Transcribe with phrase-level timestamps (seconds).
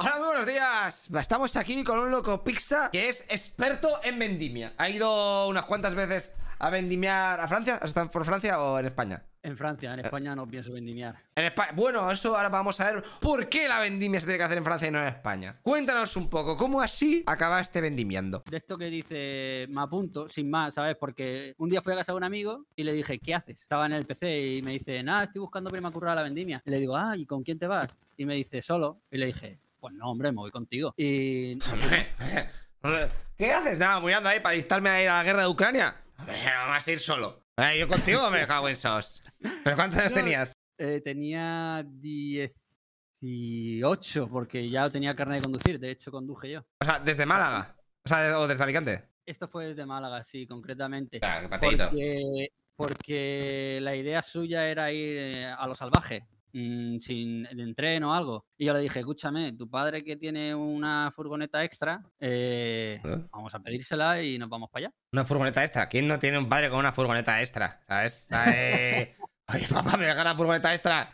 [0.00, 1.10] Hola, muy buenos días.
[1.12, 4.72] Estamos aquí con un loco pizza que es experto en vendimia.
[4.78, 7.80] Ha ido unas cuantas veces a vendimiar a Francia.
[7.82, 9.24] ¿Has estado por Francia o en España?
[9.42, 11.16] En Francia, en España no pienso vendimiar.
[11.34, 11.72] En España.
[11.74, 14.62] Bueno, eso ahora vamos a ver por qué la vendimia se tiene que hacer en
[14.62, 15.58] Francia y no en España.
[15.62, 18.44] Cuéntanos un poco, ¿cómo así acabaste vendimiando?
[18.48, 20.96] De esto que dice, me apunto, sin más, ¿sabes?
[20.96, 23.62] Porque un día fui a casa de un amigo y le dije, ¿qué haces?
[23.62, 26.62] Estaba en el PC y me dice, nada, estoy buscando prima curra a la vendimia.
[26.64, 27.92] Y le digo, ah, ¿y con quién te vas?
[28.16, 29.00] Y me dice, solo.
[29.10, 30.94] Y le dije, pues no, hombre, me voy contigo.
[30.96, 31.58] Y.
[33.36, 33.78] ¿Qué haces?
[33.78, 35.96] Nada, mirando ahí para instarme a ir a la guerra de Ucrania.
[36.18, 37.44] Hombre, no vas a ir solo.
[37.56, 39.22] Eh, yo contigo me cago en sos.
[39.40, 40.52] ¿Pero cuántos años tenías?
[40.78, 41.84] eh, tenía
[43.20, 46.64] 18, porque ya tenía carne de conducir, de hecho conduje yo.
[46.80, 47.74] O sea, desde Málaga.
[48.04, 49.08] O sea, o desde Alicante.
[49.26, 51.18] Esto fue desde Málaga, sí, concretamente.
[51.22, 51.48] Ah, qué.
[51.48, 58.04] Porque, porque la idea suya era ir eh, a lo salvaje, mm, sin en tren
[58.04, 58.46] o algo.
[58.56, 63.18] Y yo le dije, escúchame, tu padre que tiene una furgoneta extra, eh, ¿Eh?
[63.32, 64.94] vamos a pedírsela y nos vamos para allá.
[65.12, 65.88] Una furgoneta extra.
[65.88, 67.80] ¿Quién no tiene un padre con una furgoneta extra?
[67.86, 68.26] ¿Sabes?
[68.30, 69.16] Eh,
[69.54, 71.08] Oye, papá, me deja la furgoneta extra.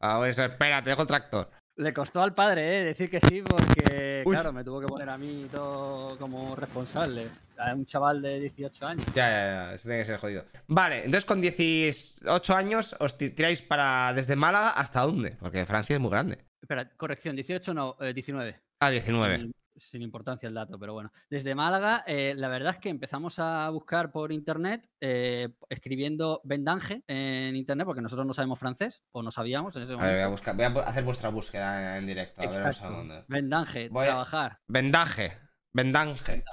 [0.00, 1.50] Ah, pues espera, te dejo el tractor.
[1.76, 2.84] Le costó al padre, ¿eh?
[2.84, 4.34] Decir que sí, porque, Uy.
[4.34, 7.28] claro, me tuvo que poner a mí todo como responsable.
[7.58, 9.06] A un chaval de 18 años.
[9.14, 10.44] Ya, ya, ya, eso tiene que ser jodido.
[10.68, 15.36] Vale, entonces con 18 años os ti- tiráis para desde Málaga hasta dónde?
[15.40, 16.38] Porque Francia es muy grande.
[16.62, 18.60] Espera, corrección, 18 no, eh, 19.
[18.80, 19.38] Ah, 19.
[19.38, 19.52] Sin,
[19.90, 21.12] sin importancia el dato, pero bueno.
[21.30, 27.02] Desde Málaga, eh, la verdad es que empezamos a buscar por internet, eh, escribiendo vendange
[27.06, 30.08] en internet, porque nosotros no sabemos francés, o no sabíamos en ese A ver, voy
[30.08, 30.30] a, momento.
[30.30, 32.40] buscar, voy a hacer vuestra búsqueda en directo.
[32.42, 32.90] A ver, Exacto.
[32.90, 33.24] dónde.
[33.28, 35.32] Vendange, Voy trabajar, Vendaje.
[35.72, 36.22] Vendaje.
[36.26, 36.44] vendange.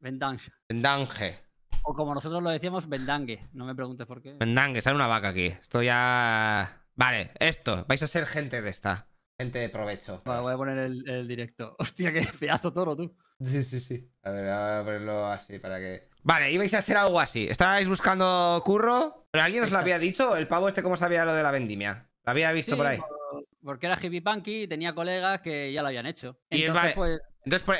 [0.00, 1.38] Vendaje.
[1.82, 3.46] O como nosotros lo decíamos, vendangue.
[3.52, 4.34] No me preguntes por qué.
[4.34, 5.46] Vendangue, sale una vaca aquí.
[5.46, 6.82] Esto ya.
[6.94, 7.84] Vale, esto.
[7.88, 9.06] Vais a ser gente de esta.
[9.40, 10.20] Gente de provecho.
[10.24, 11.76] Vale, voy a poner el, el directo.
[11.78, 13.16] Hostia, qué pedazo toro tú.
[13.40, 14.10] Sí, sí, sí.
[14.24, 16.08] A ver, voy a ponerlo así para que.
[16.24, 17.46] Vale, ibais a ser algo así.
[17.48, 19.26] Estabais buscando curro.
[19.30, 20.36] ¿Pero alguien os lo había dicho?
[20.36, 22.08] ¿El pavo este cómo sabía lo de la vendimia?
[22.24, 22.98] ¿Lo había visto Sí, por ahí?
[22.98, 26.38] por- Porque era hippie punky y tenía colegas que ya lo habían hecho.
[26.50, 27.76] Y Entonces, vale, pues, Entonces, por-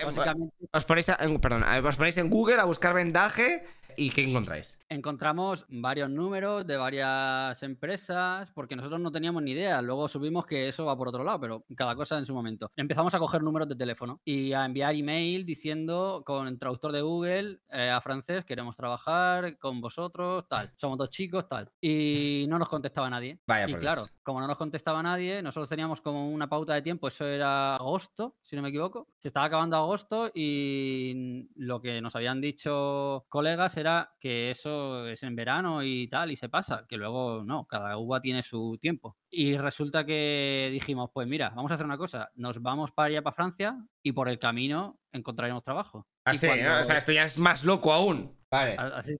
[0.73, 4.75] os ponéis, a- perdón, os ponéis en Google a buscar vendaje y ¿qué encontráis?
[4.89, 9.83] Encontramos varios números de varias empresas, porque nosotros no teníamos ni idea.
[9.83, 12.71] Luego subimos que eso va por otro lado, pero cada cosa en su momento.
[12.77, 17.03] Empezamos a coger números de teléfono y a enviar email diciendo con el traductor de
[17.03, 20.73] Google eh, a francés, queremos trabajar con vosotros, tal.
[20.77, 21.71] Somos dos chicos, tal.
[21.81, 23.39] Y no nos contestaba nadie.
[23.47, 27.09] Vaya Y claro, como no nos contestaba nadie, nosotros teníamos como una pauta de tiempo,
[27.09, 29.09] eso era agosto, si no me equivoco.
[29.19, 35.23] Se estaba acabando agosto y lo que nos habían dicho colegas era que eso es
[35.23, 39.17] en verano y tal, y se pasa, que luego no, cada uva tiene su tiempo.
[39.31, 43.23] Y resulta que dijimos, pues mira, vamos a hacer una cosa, nos vamos para allá,
[43.23, 46.07] para Francia, y por el camino encontraremos trabajo.
[46.31, 46.81] Así, cuando- ¿no?
[46.81, 48.37] O sea, esto ya es más loco aún.
[48.51, 48.77] Vale.
[48.79, 49.15] a- Así,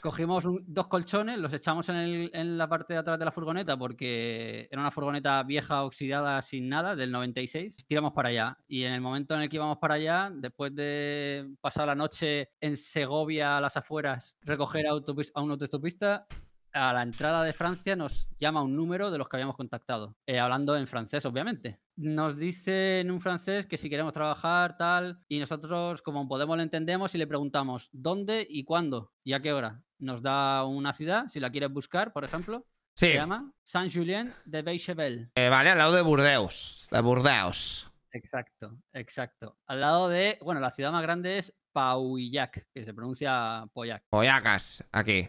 [0.00, 3.30] cogimos un- dos colchones, los echamos en, el- en la parte de atrás de la
[3.30, 7.76] furgoneta porque era una furgoneta vieja, oxidada, sin nada, del 96.
[7.86, 8.58] Tiramos para allá.
[8.66, 12.48] Y en el momento en el que íbamos para allá, después de pasar la noche
[12.60, 16.26] en Segovia, a las afueras, recoger autobús- a un autoestopista,
[16.72, 20.38] a la entrada de Francia nos llama un número de los que habíamos contactado, eh,
[20.38, 21.78] hablando en francés, obviamente.
[21.96, 26.62] Nos dice en un francés que si queremos trabajar, tal, y nosotros, como podemos, lo
[26.62, 29.82] entendemos y le preguntamos dónde y cuándo y a qué hora.
[29.98, 33.06] Nos da una ciudad, si la quieres buscar, por ejemplo, Sí.
[33.08, 35.30] se llama Saint-Julien de Beichevel.
[35.36, 36.88] Eh, vale, al lado de Burdeos.
[36.90, 37.90] De Burdeos.
[38.12, 39.56] Exacto, exacto.
[39.66, 44.04] Al lado de, bueno, la ciudad más grande es Pauillac, que se pronuncia Poyac.
[44.10, 45.26] Poyacas, aquí.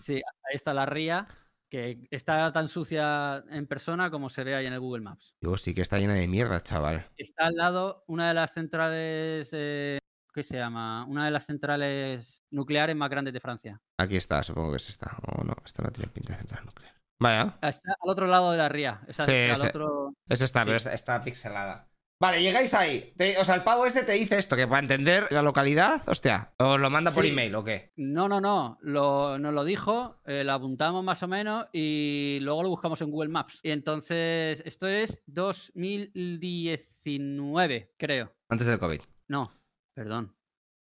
[0.00, 1.26] Sí, ahí está la ría,
[1.70, 5.34] que está tan sucia en persona como se ve ahí en el Google Maps.
[5.40, 7.06] Digo, sí que está llena de mierda, chaval.
[7.16, 9.98] Está al lado una de las centrales, eh,
[10.32, 11.04] ¿qué se llama?
[11.06, 13.80] Una de las centrales nucleares más grandes de Francia.
[13.98, 15.16] Aquí está, supongo que es esta.
[15.26, 16.94] O no, esta no tiene pinta de central nuclear.
[17.20, 17.58] Vaya.
[17.62, 19.00] Está al otro lado de la ría.
[19.10, 20.14] Sí, al ese- otro...
[20.28, 20.66] Es esta, Sí.
[20.66, 21.88] pero está, está pixelada.
[22.20, 23.12] Vale, llegáis ahí.
[23.16, 26.52] Te- o sea, el pavo este te dice esto, que para entender la localidad, hostia,
[26.58, 27.30] os lo manda por Sí.
[27.30, 27.92] email o qué.
[27.96, 28.76] No, no, no.
[28.82, 33.12] Lo, nos lo dijo, eh, lo apuntamos más o menos y luego lo buscamos en
[33.12, 33.60] Google Maps.
[33.62, 38.34] Y entonces, esto es 2019, creo.
[38.48, 39.00] Antes del COVID.
[39.28, 39.52] No,
[39.94, 40.34] perdón.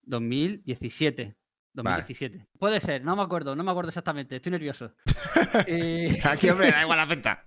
[0.02, 1.34] 2017.
[1.74, 2.46] 2017.
[2.58, 4.92] Puede ser, no me acuerdo, no me acuerdo exactamente, estoy nervioso.
[5.66, 7.44] Y- Aquí, hombre, da igual la fecha.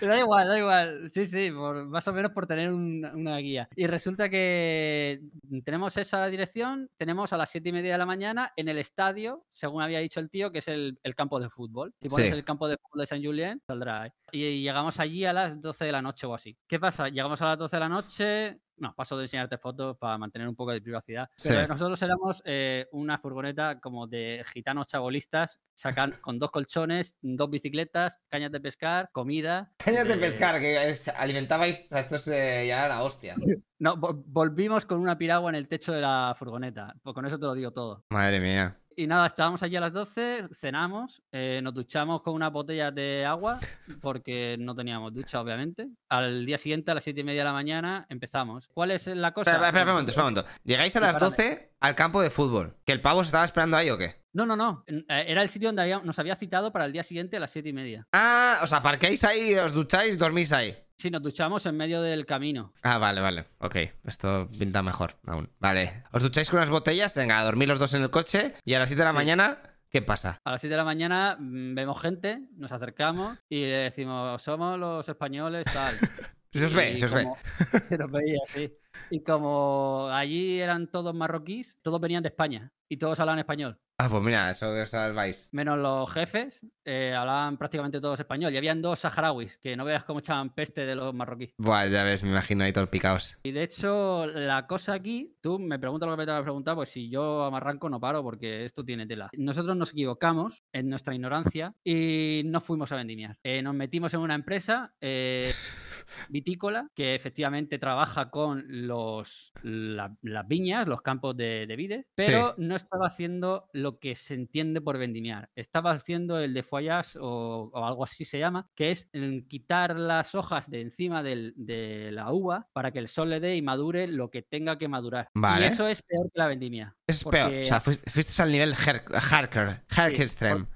[0.00, 1.10] Da igual, da igual.
[1.12, 3.68] Sí, sí, por- más o menos por tener un- una guía.
[3.76, 5.20] Y resulta que
[5.64, 9.44] tenemos esa dirección, tenemos a las siete y media de la mañana en el estadio,
[9.52, 11.94] según había dicho el tío, que es el, el campo de fútbol.
[12.02, 12.36] Si pones Sí.
[12.36, 14.10] el campo de fútbol de San Julien, saldrá ahí.
[14.32, 16.56] Y llegamos allí a las 12 de la noche o así.
[16.66, 17.08] ¿Qué pasa?
[17.08, 18.58] Llegamos a las 12 de la noche.
[18.82, 21.30] No, paso de enseñarte fotos para mantener un poco de privacidad.
[21.40, 21.68] Pero Sí.
[21.68, 28.20] nosotros éramos eh, una furgoneta como de gitanos chabolistas, sacan con dos colchones, dos bicicletas,
[28.28, 29.70] cañas de pescar, comida.
[29.76, 31.84] Cañas de eh, pescar, que es- alimentabais.
[31.84, 33.36] O sea, esto es eh, ya la hostia.
[33.78, 36.92] No, vo- volvimos con una piragua en el techo de la furgoneta.
[37.04, 38.04] Pues con eso te lo digo todo.
[38.10, 38.76] Madre mía.
[38.96, 43.24] Y nada, estábamos allí a las 12, cenamos, eh, nos duchamos con unas botellas de
[43.24, 43.58] agua,
[44.00, 45.88] porque no teníamos ducha, obviamente.
[46.08, 48.68] Al día siguiente, a las 7 y media de la mañana, empezamos.
[48.68, 49.50] ¿Cuál es la cosa?
[49.50, 50.50] Espera, espera, espera un momento, espera un momento.
[50.64, 51.36] Llegáis a las Prepárame.
[51.36, 52.76] 12 al campo de fútbol.
[52.84, 54.21] ¿Que el pavo se estaba esperando ahí o qué?
[54.34, 54.84] No, no, no.
[54.86, 57.50] eh, Era el sitio donde había- nos había citado para el día siguiente a las
[57.50, 58.06] 7 y media.
[58.12, 60.74] Ah, o sea, parquéis ahí, os ducháis, dormís ahí.
[60.96, 62.72] Sí, nos duchamos en medio del camino.
[62.82, 63.46] Ah, vale, vale.
[63.58, 65.50] Ok, esto pinta mejor aún.
[65.58, 66.04] Vale.
[66.12, 68.78] Os ducháis con unas botellas, venga, a dormir los dos en el coche y a
[68.78, 69.16] las 7 de la Sí.
[69.16, 69.58] mañana,
[69.90, 70.40] ¿qué pasa?
[70.44, 74.78] A las 7 de la mañana mm, vemos gente, nos acercamos y le decimos, somos
[74.78, 75.94] los españoles, tal.
[76.52, 77.26] Se os ve, Y se os ve.
[77.88, 78.72] Se nos veía, sí.
[79.10, 83.78] Y como allí eran todos marroquíes, todos venían de España y todos hablaban español.
[83.98, 85.48] Ah, pues mira, eso os salváis.
[85.52, 88.52] Menos los jefes, eh, hablaban prácticamente todos español.
[88.52, 91.54] Y habían dos saharauis, que no veas cómo echaban peste de los marroquíes.
[91.58, 93.38] Buah, ya ves, me imagino ahí todos picaos.
[93.44, 96.44] Y de hecho, la cosa aquí, tú me preguntas lo que me te vas a
[96.44, 99.30] preguntar, pues si yo me arranco no paro porque esto tiene tela.
[99.36, 103.38] Nosotros nos equivocamos en nuestra ignorancia y no fuimos a vendimiar.
[103.44, 105.52] Eh, nos metimos en una empresa eh,
[106.28, 112.54] vitícola que efectivamente trabaja con los, la- las viñas, los campos de, de vides, pero
[112.58, 115.48] no estaba haciendo lo que se entiende por vendimiar.
[115.54, 119.08] Estaba haciendo el de follage o, o algo así se llama, que es
[119.48, 123.56] quitar las hojas de encima del- de la uva para que el sol le dé
[123.56, 125.28] y madure lo que tenga que madurar.
[125.34, 125.66] Vale.
[125.66, 126.94] Y eso es peor que la vendimia.
[127.06, 127.52] Es peor.
[127.52, 130.66] O sea, fuiste, fuiste al nivel her- hardcore, hardcore extreme.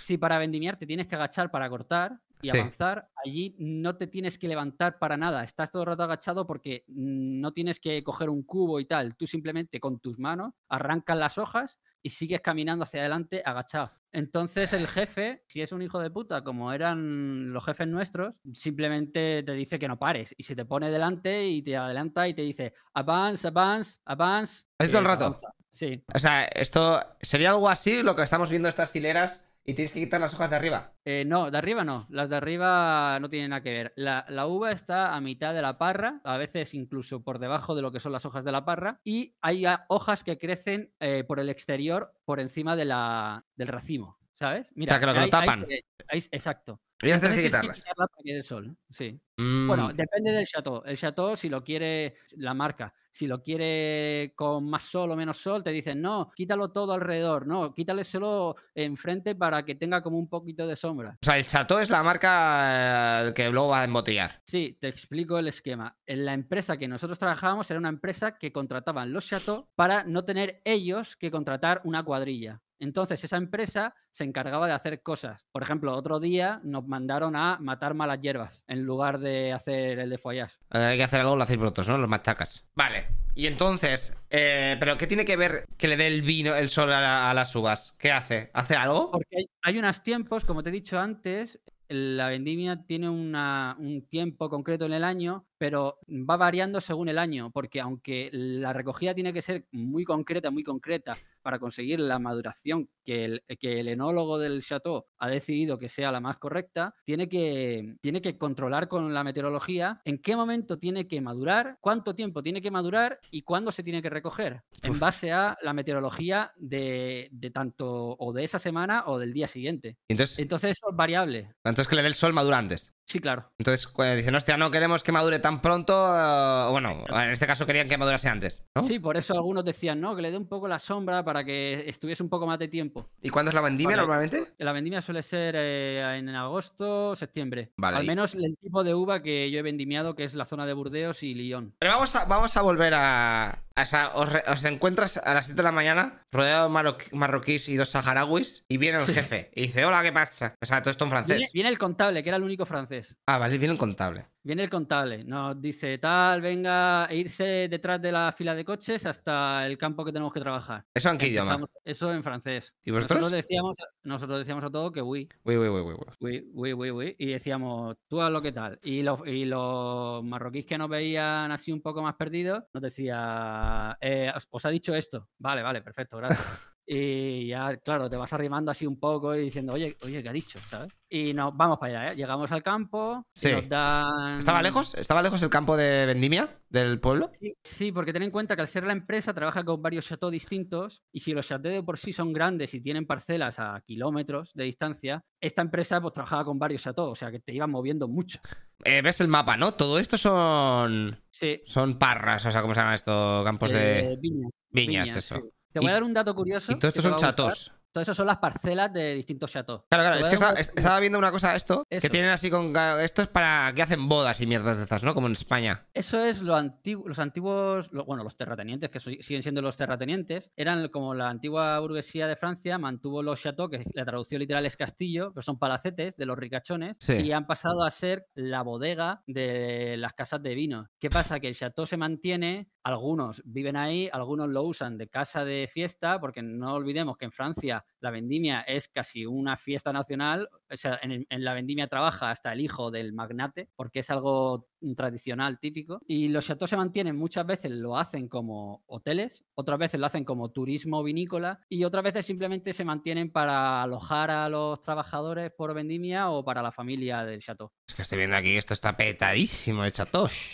[0.00, 2.58] Si para vendimiar te tienes que agachar para cortar y Sí.
[2.58, 5.44] avanzar, allí no te tienes que levantar para nada.
[5.44, 9.16] Estás todo el rato agachado porque no tienes que coger un cubo y tal.
[9.16, 13.92] Tú simplemente con tus manos arrancas las hojas y sigues caminando hacia adelante agachado.
[14.10, 19.42] Entonces el jefe, si es un hijo de puta, como eran los jefes nuestros, simplemente
[19.44, 22.42] te dice que no pares y se te pone delante y te adelanta y te
[22.42, 24.66] dice avance, avance, avance.
[24.78, 25.24] ¿Así todo el eh, rato?
[25.26, 25.48] avanza.
[25.70, 26.04] Sí.
[26.14, 30.00] O sea, esto sería algo así lo que estamos viendo estas hileras y tienes que
[30.00, 30.92] quitar las hojas de arriba.
[31.04, 32.06] Eh, no, de arriba no.
[32.10, 33.92] Las de arriba no tienen nada que ver.
[33.96, 37.82] La, la uva está a mitad de la parra, a veces incluso por debajo de
[37.82, 41.38] lo que son las hojas de la parra, y hay hojas que crecen eh, por
[41.40, 44.18] el exterior, por encima de la, del racimo.
[44.34, 44.72] ¿Sabes?
[44.74, 45.66] Mira, sea, que lo que hay- tapan.
[46.08, 46.80] hay- exacto.
[47.00, 47.76] Y las tienes que quitarlas.
[47.76, 48.76] quitarla para que dé sol.
[48.90, 49.20] Sí.
[49.36, 50.82] Mm, Bueno, depende del chateau.
[50.84, 55.38] El chateau, si lo quiere la marca, si lo quiere con más sol o menos
[55.38, 60.18] sol, te dicen, no, quítalo todo alrededor, no, quítale solo enfrente para que tenga como
[60.18, 61.18] un poquito de sombra.
[61.22, 64.40] o sea, el Chateau es la marca eh, que luego va a embotellar.
[64.44, 65.96] Sí, te explico el esquema.
[66.06, 70.24] En la empresa que nosotros trabajábamos era una empresa que contrataban los chateaux para no
[70.24, 72.60] tener ellos que contratar una cuadrilla.
[72.82, 75.46] Entonces esa empresa se encargaba de hacer cosas.
[75.52, 80.10] Por ejemplo, otro día nos mandaron a matar malas hierbas en lugar de hacer el
[80.10, 80.56] de follage.
[80.72, 81.96] Eh, hay que hacer algo, lo hacéis vosotros, ¿no?
[81.96, 82.64] Los machacas.
[82.74, 83.06] Vale.
[83.36, 86.92] Y entonces, eh, ¿pero qué tiene que ver que le dé el vino, el sol
[86.92, 87.94] a, la- a las uvas?
[87.98, 88.50] ¿Qué hace?
[88.52, 89.12] ¿Hace algo?
[89.12, 94.06] Porque hay, hay unos tiempos, como te he dicho antes, la vendimia tiene una- un
[94.08, 99.14] tiempo concreto en el año, pero va variando según el año, porque aunque la recogida
[99.14, 103.88] tiene que ser muy concreta, muy concreta, para conseguir la maduración que el, que el
[103.88, 108.88] enólogo del chateau ha decidido que sea la más correcta, tiene que, tiene que controlar
[108.88, 113.42] con la meteorología en qué momento tiene que madurar, cuánto tiempo tiene que madurar y
[113.42, 118.44] cuándo se tiene que recoger, en base a la meteorología de, de tanto o de
[118.44, 119.98] esa semana o del día siguiente.
[120.08, 121.50] Entonces, Entonces eso es variable.
[121.64, 122.92] entonces que le dé el sol madura antes.
[123.06, 123.50] Sí, claro.
[123.58, 127.66] Entonces, cuando dicen, hostia, no queremos que madure tan pronto, eh, bueno, en este caso
[127.66, 128.84] querían que madurase antes, ¿no?
[128.84, 131.88] Sí, por eso algunos decían, no, que le dé un poco la sombra para que
[131.88, 133.10] estuviese un poco más de tiempo.
[133.20, 134.06] ¿Y cuándo es la vendimia Vale.
[134.08, 134.52] normalmente?
[134.58, 137.72] La vendimia suele ser eh, en agosto, septiembre.
[137.76, 140.64] Vale, Al menos el tipo de uva que yo he vendimiado, que es la zona
[140.64, 141.74] de Burdeos y Lyon.
[141.80, 144.10] Pero vamos a, vamos a volver a, a esa.
[144.16, 147.90] Os, re- os encuentras a las 7 de la mañana, rodeado de marroquíes y dos
[147.90, 150.54] saharauis, y viene el jefe y dice: Hola, ¿qué pasa?
[150.62, 151.36] O sea, todo esto en francés.
[151.36, 152.91] Viene, viene el contable, que era el único francés.
[153.26, 154.26] Ah, vale, viene el contable.
[154.44, 159.06] Viene el contable, nos dice tal, venga, e irse detrás de la fila de coches
[159.06, 160.84] hasta el campo que tenemos que trabajar.
[160.92, 161.64] ¿Eso en qué idioma?
[161.84, 162.74] Eso en francés.
[162.84, 163.20] ¿Y vosotros?
[163.20, 166.06] Nosotros decíamos, nosotros decíamos a todo que oui, Uy, uy, uy, uy, uy.
[166.20, 168.80] oui, oui, oui, oui, y decíamos, tú haz lo que tal.
[168.82, 173.96] Y los, y los marroquíes que nos veían así un poco más perdidos, nos decía,
[174.00, 175.28] "Eh, os- os ha dicho esto.
[175.38, 176.68] Vale, vale, perfecto, gracias.
[176.84, 180.32] Y ya, claro, te vas arrimando así un poco y diciendo, oye, oye, ¿qué ha
[180.32, 180.58] dicho?
[180.68, 180.92] ¿Sabes?
[181.08, 182.16] Y nos vamos para allá, ¿eh?
[182.16, 183.52] Llegamos al campo, y Sí.
[183.52, 184.31] nos dan...
[184.38, 184.94] ¿Estaba lejos?
[184.94, 187.30] ¿Estaba lejos el campo de Vendimia del pueblo?
[187.32, 190.32] Sí, sí, porque ten en cuenta que al ser la empresa trabaja con varios chateaux
[190.32, 194.52] distintos y si los chateaux de por sí son grandes y tienen parcelas a kilómetros
[194.54, 198.08] de distancia, esta empresa pues trabajaba con varios chateaux, o sea que te iban moviendo
[198.08, 198.40] mucho.
[198.84, 199.74] Eh, ¿Ves el mapa, no?
[199.74, 201.16] Todo esto son.
[201.30, 201.62] Sí.
[201.66, 203.98] Son parras, o sea, ¿cómo se llaman estos campos de.
[204.00, 204.50] eh, viñas.
[204.70, 205.36] Viñas, viñas, eso.
[205.36, 205.42] sí.
[205.72, 206.72] Te voy a dar un dato curioso.
[206.72, 207.72] Y todo esto son chatos.
[207.92, 209.84] Todo eso son las parcelas de distintos chateaux.
[209.90, 212.72] Claro, claro, es que estaba, viendo una cosa esto, que tienen así con...
[213.00, 215.12] Esto es para que hacen bodas y mierdas de estas, ¿no?
[215.14, 215.86] Como en España.
[215.92, 219.76] Eso es lo antiguo, los antiguos, lo- bueno, los terratenientes, que soy- siguen siendo los
[219.76, 224.64] terratenientes, eran como la antigua burguesía de Francia, mantuvo los chateaux, que la traducción literal
[224.64, 227.14] es castillo, pero son palacetes de los ricachones, Sí.
[227.18, 230.88] y han pasado a ser la bodega de las casas de vino.
[230.98, 231.40] ¿Qué pasa?
[231.40, 236.18] Que el chateau se mantiene, algunos viven ahí, algunos lo usan de casa de fiesta,
[236.20, 240.98] porque no olvidemos que en Francia la vendimia es casi una fiesta nacional, o sea,
[241.02, 246.00] en, la vendimia trabaja hasta el hijo del magnate, porque es algo mm, tradicional, típico.
[246.06, 250.24] Y los chateaux se mantienen, muchas veces lo hacen como hoteles, otras veces lo hacen
[250.24, 255.74] como turismo vinícola y otras veces simplemente se mantienen para alojar a los trabajadores por
[255.74, 257.70] vendimia o para la familia del chateau.
[257.86, 259.92] Es que estoy viendo aquí, esto está petadísimo de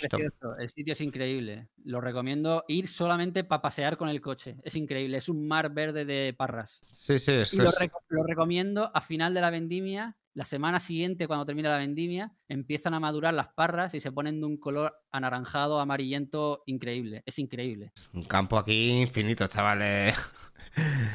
[0.01, 1.69] Precioso, El sitio es increíble.
[1.85, 4.57] Lo recomiendo ir solamente para pasear con el coche.
[4.63, 5.17] Es increíble.
[5.17, 6.81] Es un mar verde de parras.
[6.91, 7.79] Sí, sí, Y eso lo, es...
[7.79, 10.08] reco- lo recomiendo a final de la vendimia.
[10.39, 14.39] La semana siguiente, cuando termina la vendimia, empiezan a madurar las parras y se ponen
[14.39, 17.25] de un color anaranjado, amarillento increíble.
[17.27, 17.91] Es increíble.
[18.13, 20.17] Un campo aquí infinito, chavales.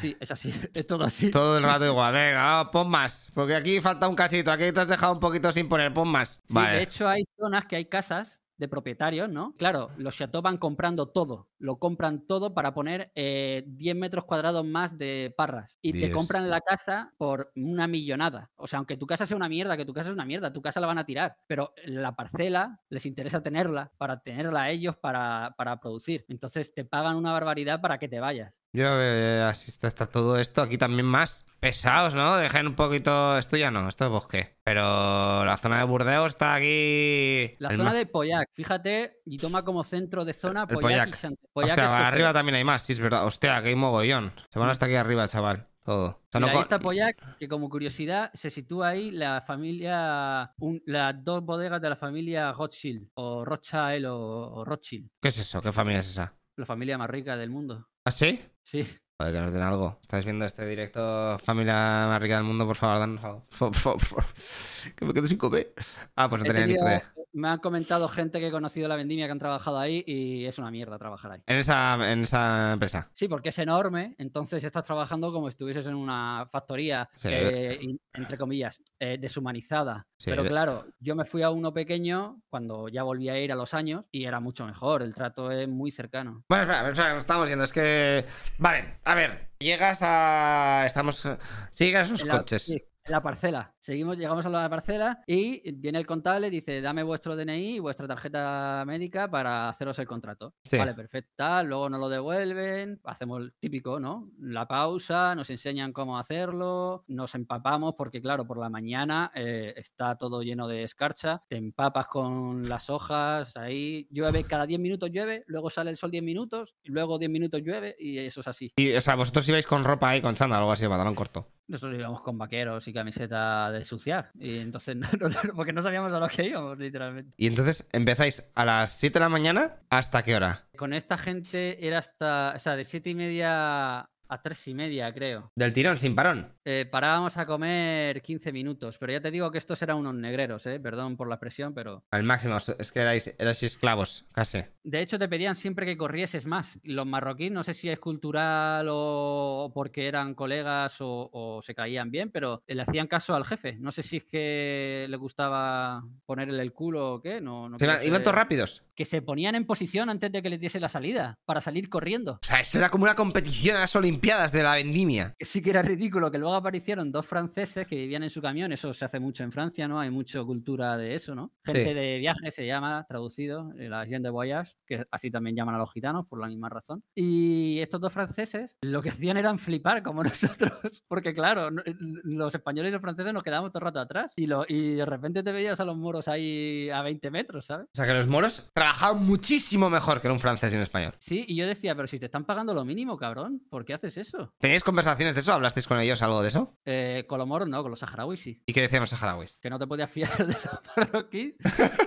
[0.02, 0.52] Sí, es así.
[0.74, 1.32] Es todo así.
[1.32, 2.12] Todo el rato igual.
[2.12, 3.32] Venga, pon más.
[3.34, 4.52] Porque aquí falta un cachito.
[4.52, 5.94] Aquí te has dejado un poquito sin poner.
[5.94, 6.44] Pon más.
[6.46, 6.76] Sí, vale.
[6.76, 9.56] de hecho hay zonas que hay casas de propietarios, ¿no?
[9.58, 14.66] Claro, los chateaux van comprando todo, lo compran todo para poner eh, 10 metros cuadrados
[14.66, 18.52] más de parras y te compran la casa por una millonada.
[18.56, 20.62] O sea, aunque tu casa sea una mierda, que tu casa es una mierda, tu
[20.62, 24.96] casa la van a tirar, pero la parcela les interesa tenerla para tenerla a ellos
[24.98, 26.26] para, para producir.
[26.28, 28.54] Entonces te pagan una barbaridad para que te vayas.
[28.76, 30.62] Yo eh, así está, está todo esto.
[30.64, 32.36] Aquí también más pesados, ¿no?
[32.38, 33.38] Dejen un poquito.
[33.38, 34.58] Esto ya no, esto es bosque.
[34.64, 37.56] Pero la zona de Burdeos está aquí.
[37.60, 40.82] La el zona ma- de Poyac, fíjate, y toma como centro de zona El Poyac,
[40.82, 41.08] Poyac.
[41.10, 43.26] y Sant- Poyac Hostia, es arriba también hay más, sí, es verdad.
[43.28, 44.32] Hostia, que hay mogollón.
[44.50, 45.68] Se van hasta aquí arriba, chaval.
[45.86, 46.06] Todo.
[46.08, 50.82] O sea, no ahí está Poyac, que como curiosidad se sitúa ahí la familia, un-
[50.86, 54.18] las dos bodegas de la familia Rothschild, o Rothschild o,
[54.54, 55.62] o Rothschild, ¿Qué es eso?
[55.62, 56.34] ¿Qué familia es esa?
[56.56, 57.88] la familia más rica del mundo.
[58.06, 58.40] ¿Ah, sí?
[58.66, 58.88] Sí,
[59.20, 60.00] Joder, que nos den algo.
[60.02, 62.66] ¿Estáis viendo este directo Familia más rica del mundo?
[62.66, 63.46] Por favor, danos algo.
[63.58, 63.98] Por por.
[64.96, 65.74] Que me quedo sin comer.
[66.16, 67.13] Ah, pues no tenía ni idea.
[67.34, 70.58] Me han comentado gente que he conocido la vendimia que han trabajado ahí y es
[70.58, 71.42] una mierda trabajar ahí.
[71.48, 73.10] En esa, en esa empresa.
[73.14, 77.30] Sí, porque es enorme, entonces estás trabajando como si estuvieses en una factoría, Sí.
[77.30, 80.06] que, in- entre comillas, eh, deshumanizada.
[80.18, 83.56] Sí, Pero claro, yo me fui a uno pequeño cuando ya volví a ir a
[83.56, 86.44] los años y era mucho mejor, el trato es muy cercano.
[86.48, 87.64] Bueno, espera, espera, estamos yendo.
[87.66, 88.26] Es que.
[88.58, 89.50] Vale, a ver.
[89.60, 90.84] Llegas a.
[90.86, 91.28] Estamos.
[91.72, 92.74] Sigues sus En la- coches.
[93.06, 93.74] La parcela.
[93.80, 98.08] Seguimos, llegamos a la parcela y viene el contable dice, dame vuestro DNI y vuestra
[98.08, 100.54] tarjeta médica para haceros el contrato.
[100.64, 100.78] Sí.
[100.78, 101.64] Vale, perfecta.
[101.64, 104.30] Luego nos lo devuelven, hacemos el típico, ¿no?
[104.40, 110.16] La pausa, nos enseñan cómo hacerlo, nos empapamos porque, claro, por la mañana eh, está
[110.18, 115.44] todo lleno de escarcha, te empapas con las hojas, ahí llueve, cada 10 minutos llueve,
[115.48, 118.72] luego sale el sol 10 minutos, y luego 10 minutos llueve y eso es así.
[118.78, 121.48] Y, o sea, vosotros ibais con ropa ahí, con chándal, algo así, pantalón corto.
[121.68, 124.32] Nosotros íbamos con vaqueros y camiseta de suciar.
[124.40, 127.34] Y entonces, no- no- porque no sabíamos a lo que íbamos, literalmente.
[127.38, 130.66] Y entonces empezáis a las 7 de la mañana, ¿hasta qué hora?
[130.78, 135.14] Con esta gente era hasta, o sea, de siete y media a tres y media,
[135.14, 135.52] creo.
[135.56, 136.54] Del tirón, sin parón.
[136.66, 140.66] Eh, parábamos a comer 15 minutos, pero ya te digo que estos eran unos negreros,
[140.66, 140.80] ¿eh?
[140.80, 142.04] Perdón por la expresión, pero...
[142.12, 144.60] Al máximo, es que erais, erais esclavos, casi.
[144.84, 146.80] De hecho, te pedían siempre que corrieses más.
[146.84, 152.12] Los marroquíes, no sé si es cultural o porque eran colegas o, o se caían
[152.12, 153.74] bien, pero le hacían caso al jefe.
[153.80, 157.42] No sé si es que le gustaba ponerle el culo o qué.
[157.42, 158.84] No, no iban, todos rápidos.
[158.96, 162.34] Que se ponían en posición antes de que les diese la salida, para salir corriendo.
[162.34, 165.34] O sea, esto era como una competición a las Olimpiadas de la vendimia.
[165.40, 168.94] Sí que era ridículo, que luego aparecieron dos franceses que vivían en su camión, eso
[168.94, 170.00] se hace mucho en Francia, ¿no?
[170.00, 171.52] Hay mucha cultura de eso, ¿no?
[171.66, 171.94] Gente Sí.
[171.96, 175.80] de viaje se llama, traducido, eh, la gente de voyage, que así también llaman a
[175.80, 177.04] los gitanos, por la misma razón.
[177.16, 180.24] Y estos dos franceses lo que hacían eran flipar, como
[180.72, 181.82] nosotros, porque claro, no-
[182.24, 185.06] los españoles y los franceses nos quedamos todo el rato atrás, y, lo, y de
[185.08, 187.88] repente te veías a los moros ahí a 20 metros, ¿sabes?
[187.88, 191.14] O sea que los moros trabajaban muchísimo mejor que un francés y un español.
[191.18, 194.03] Sí, y yo decía, pero si te están pagando lo mínimo, cabrón, ¿por qué haces
[194.04, 194.54] eso?
[194.60, 195.54] ¿Teníais conversaciones de eso?
[195.54, 196.78] ¿Hablasteis con ellos algo de eso?
[196.86, 198.62] Eh, con los moros no, con los saharauis sí.
[198.66, 199.58] ¿Y qué decían los saharauis?
[199.62, 201.56] que no te podías fiar de los marroquíes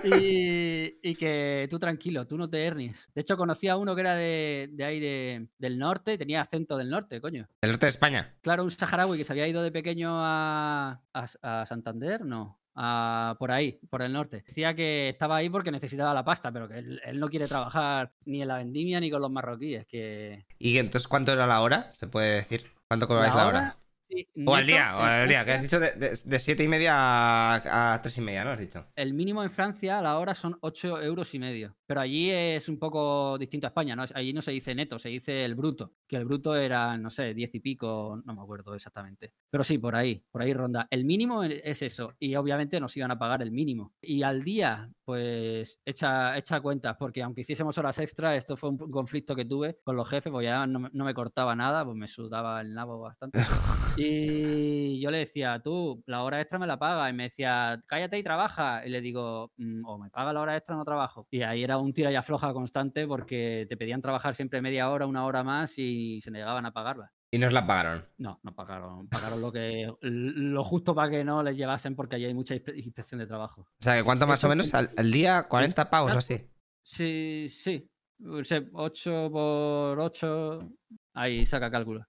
[0.03, 3.07] y, y que tú tranquilo, tú no te hernies.
[3.15, 6.41] De hecho, conocí a uno que era de, de ahí de- del norte y tenía
[6.41, 7.47] acento del norte, coño.
[7.61, 8.35] Del norte de España.
[8.41, 12.59] Claro, un saharaui que se había ido de pequeño a, a- a Santander, no.
[12.77, 14.43] A- por ahí, por el norte.
[14.47, 18.11] Decía que estaba ahí porque necesitaba la pasta, pero que él, él no quiere trabajar
[18.25, 19.85] ni en la vendimia ni con los marroquíes.
[19.87, 21.91] Que ¿Y entonces cuánto era la hora?
[21.95, 22.65] ¿Se puede decir?
[22.87, 23.77] ¿Cuánto cobráis la, hora?
[24.09, 26.67] Sí, O al día, o al día, que has dicho de, de, de siete y
[26.67, 28.51] media a, a tres y media, ¿no?
[28.51, 28.85] Has dicho.
[28.95, 31.75] El mínimo en Francia a la hora son 8 euros y medio.
[31.85, 34.05] Pero allí es un poco distinto a España, ¿no?
[34.13, 35.93] Allí no se dice neto, se dice el bruto.
[36.07, 39.31] Que el bruto era, no sé, 10 y pico, no me acuerdo exactamente.
[39.49, 40.87] Pero sí, por ahí, por ahí ronda.
[40.89, 42.13] El mínimo e- es eso.
[42.19, 43.93] Y obviamente nos iban a pagar el mínimo.
[44.01, 48.77] Y al día, pues, echa, echa cuentas, porque aunque hiciésemos horas extra, esto fue un
[48.77, 51.95] conflicto que tuve con los jefes, porque ya no, me- no me cortaba nada, pues
[51.97, 53.39] me sudaba el nabo bastante.
[53.97, 57.09] Y yo le decía, tú, la hora extra me la paga.
[57.09, 58.85] Y me decía, cállate y trabaja.
[58.85, 61.27] Y le digo, "Mm, o me paga la hora extra o no trabajo.
[61.31, 65.05] Y ahí era un tira y afloja constante porque te pedían trabajar siempre media hora,
[65.07, 67.11] una hora más y se negaban a pagarla.
[67.29, 68.05] Y nos la pagaron.
[68.17, 69.07] No, no pagaron.
[69.09, 72.77] Pagaron lo que lo justo para que no les llevasen porque allí hay mucha inspe-
[72.77, 73.61] inspección de trabajo.
[73.61, 75.47] O sea, que ¿cuánto más o menos al, al día?
[75.49, 76.47] ¿40 pavos o así?
[76.83, 77.85] Sí, sí.
[78.73, 80.69] 8 por 8.
[81.13, 82.05] Ahí saca cálculo.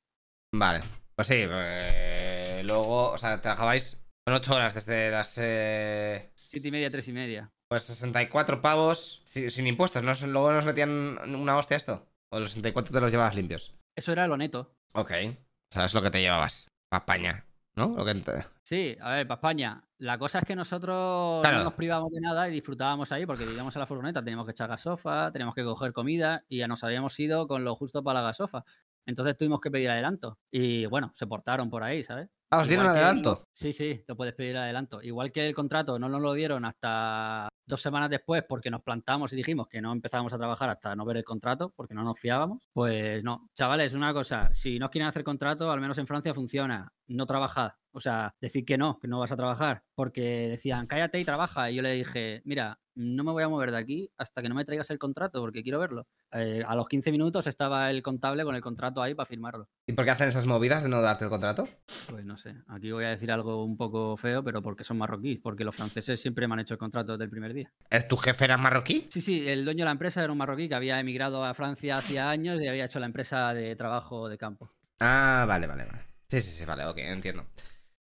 [0.55, 0.81] Vale.
[1.19, 5.37] Pues sí, eh, luego, o sea, trabajabais con 8 horas desde las...
[5.43, 7.51] eh, Siete y media, tres y media.
[7.69, 10.01] pues 64 pavos sin impuestos.
[10.05, 10.13] ¿no?
[10.29, 12.07] ¿Luego nos metían una hostia esto?
[12.33, 13.75] ¿O los 64 te los llevabas limpios?
[13.97, 14.77] Eso era lo neto.
[14.93, 15.11] Ok.
[15.11, 16.69] O sea, es lo que te llevabas.
[16.89, 17.45] Pa' España,
[17.75, 17.89] ¿no?
[17.97, 19.83] Lo que ent- Sí, a ver, para España.
[19.99, 21.59] La cosa es que nosotros Claro.
[21.59, 24.53] no nos privábamos de nada y disfrutábamos ahí porque vivíamos en la furgoneta, teníamos que
[24.53, 28.21] echar gasofa, teníamos que coger comida y ya nos habíamos ido con lo justo para
[28.21, 28.65] la gasofa.
[29.09, 30.39] Entonces tuvimos que pedir adelanto.
[30.53, 32.29] Y bueno, se portaron por ahí, ¿sabes?
[32.51, 33.45] Ah, os dieron Igual que- adelanto.
[33.55, 35.03] Sí, sí, lo puedes pedir adelanto.
[35.03, 39.33] Igual que el contrato no nos lo dieron hasta dos semanas después porque nos plantamos
[39.33, 42.19] y dijimos que no empezábamos a trabajar hasta no ver el contrato porque no nos
[42.19, 42.63] fiábamos.
[42.73, 46.91] Pues no, chavales, una cosa, si no quieren hacer contrato, al menos en Francia funciona,
[47.09, 47.73] no trabajad.
[47.99, 51.69] O sea, decir que no, que no vas a trabajar, porque decían, cállate y trabaja.
[51.69, 54.55] Y yo le dije, mira, no me voy a mover de aquí hasta que no
[54.55, 56.07] me traigas el contrato porque quiero verlo.
[56.31, 59.69] Eh, a los 15 minutos estaba el contable con el contrato ahí para firmarlo.
[59.85, 61.69] ¿Y por qué hacen esas movidas de no darte el contrato?
[62.09, 65.41] Pues no sé, aquí voy a decir algo un poco feo, pero porque son marroquíes,
[65.43, 67.73] porque los franceses siempre me han hecho el contrato desde el primer día.
[67.91, 69.09] ¿Es tu jefe era marroquí?
[69.11, 71.97] Sí, sí, el dueño de la empresa era un marroquí que había emigrado a Francia
[71.97, 74.71] hacía años y había hecho la empresa de trabajo de campo.
[75.01, 75.99] Ah, vale, vale, vale.
[76.29, 77.47] Sí, sí, sí, vale, ok, entiendo.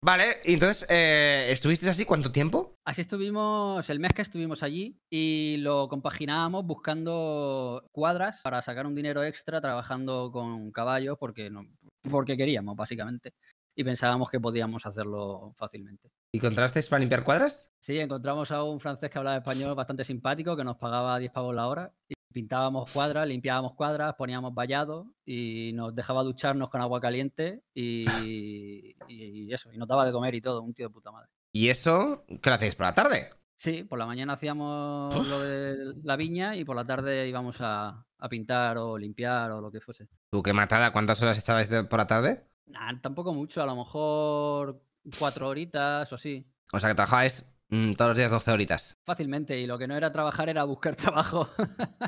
[0.05, 2.75] Vale, y entonces, eh, ¿estuvisteis así cuánto tiempo?
[2.85, 8.95] Así estuvimos el mes que estuvimos allí y lo compaginábamos buscando cuadras para sacar un
[8.95, 11.65] dinero extra trabajando con caballos porque, no,
[12.11, 13.33] porque queríamos, básicamente.
[13.75, 16.11] Y pensábamos que podíamos hacerlo fácilmente.
[16.35, 17.71] ¿Y contrasteis para limpiar cuadras?
[17.81, 21.55] Sí, encontramos a un francés que hablaba español bastante simpático, que nos pagaba 10 pavos
[21.55, 21.95] la hora.
[22.35, 29.55] Pintábamos cuadras, limpiábamos cuadras, poníamos vallado y nos dejaba ducharnos con agua caliente y, y
[29.55, 31.29] eso, y nos daba de comer y todo, un tío de puta madre.
[31.53, 33.29] ¿Y eso qué lo hacéis por la tarde?
[33.55, 38.05] Sí, por la mañana hacíamos lo de la viña y por la tarde íbamos a,
[38.19, 40.09] a pintar o limpiar o lo que fuese.
[40.31, 40.93] ¿Tú qué matada?
[40.93, 42.49] ¿Cuántas horas echabais de- por la tarde?
[42.67, 44.83] Nah, tampoco mucho, a lo mejor
[45.21, 46.45] cuatro horitas o así.
[46.73, 48.97] O sea, que trabajabais mm, todos los días 12 horitas.
[49.05, 51.49] Fácilmente, y lo que no era trabajar era buscar trabajo.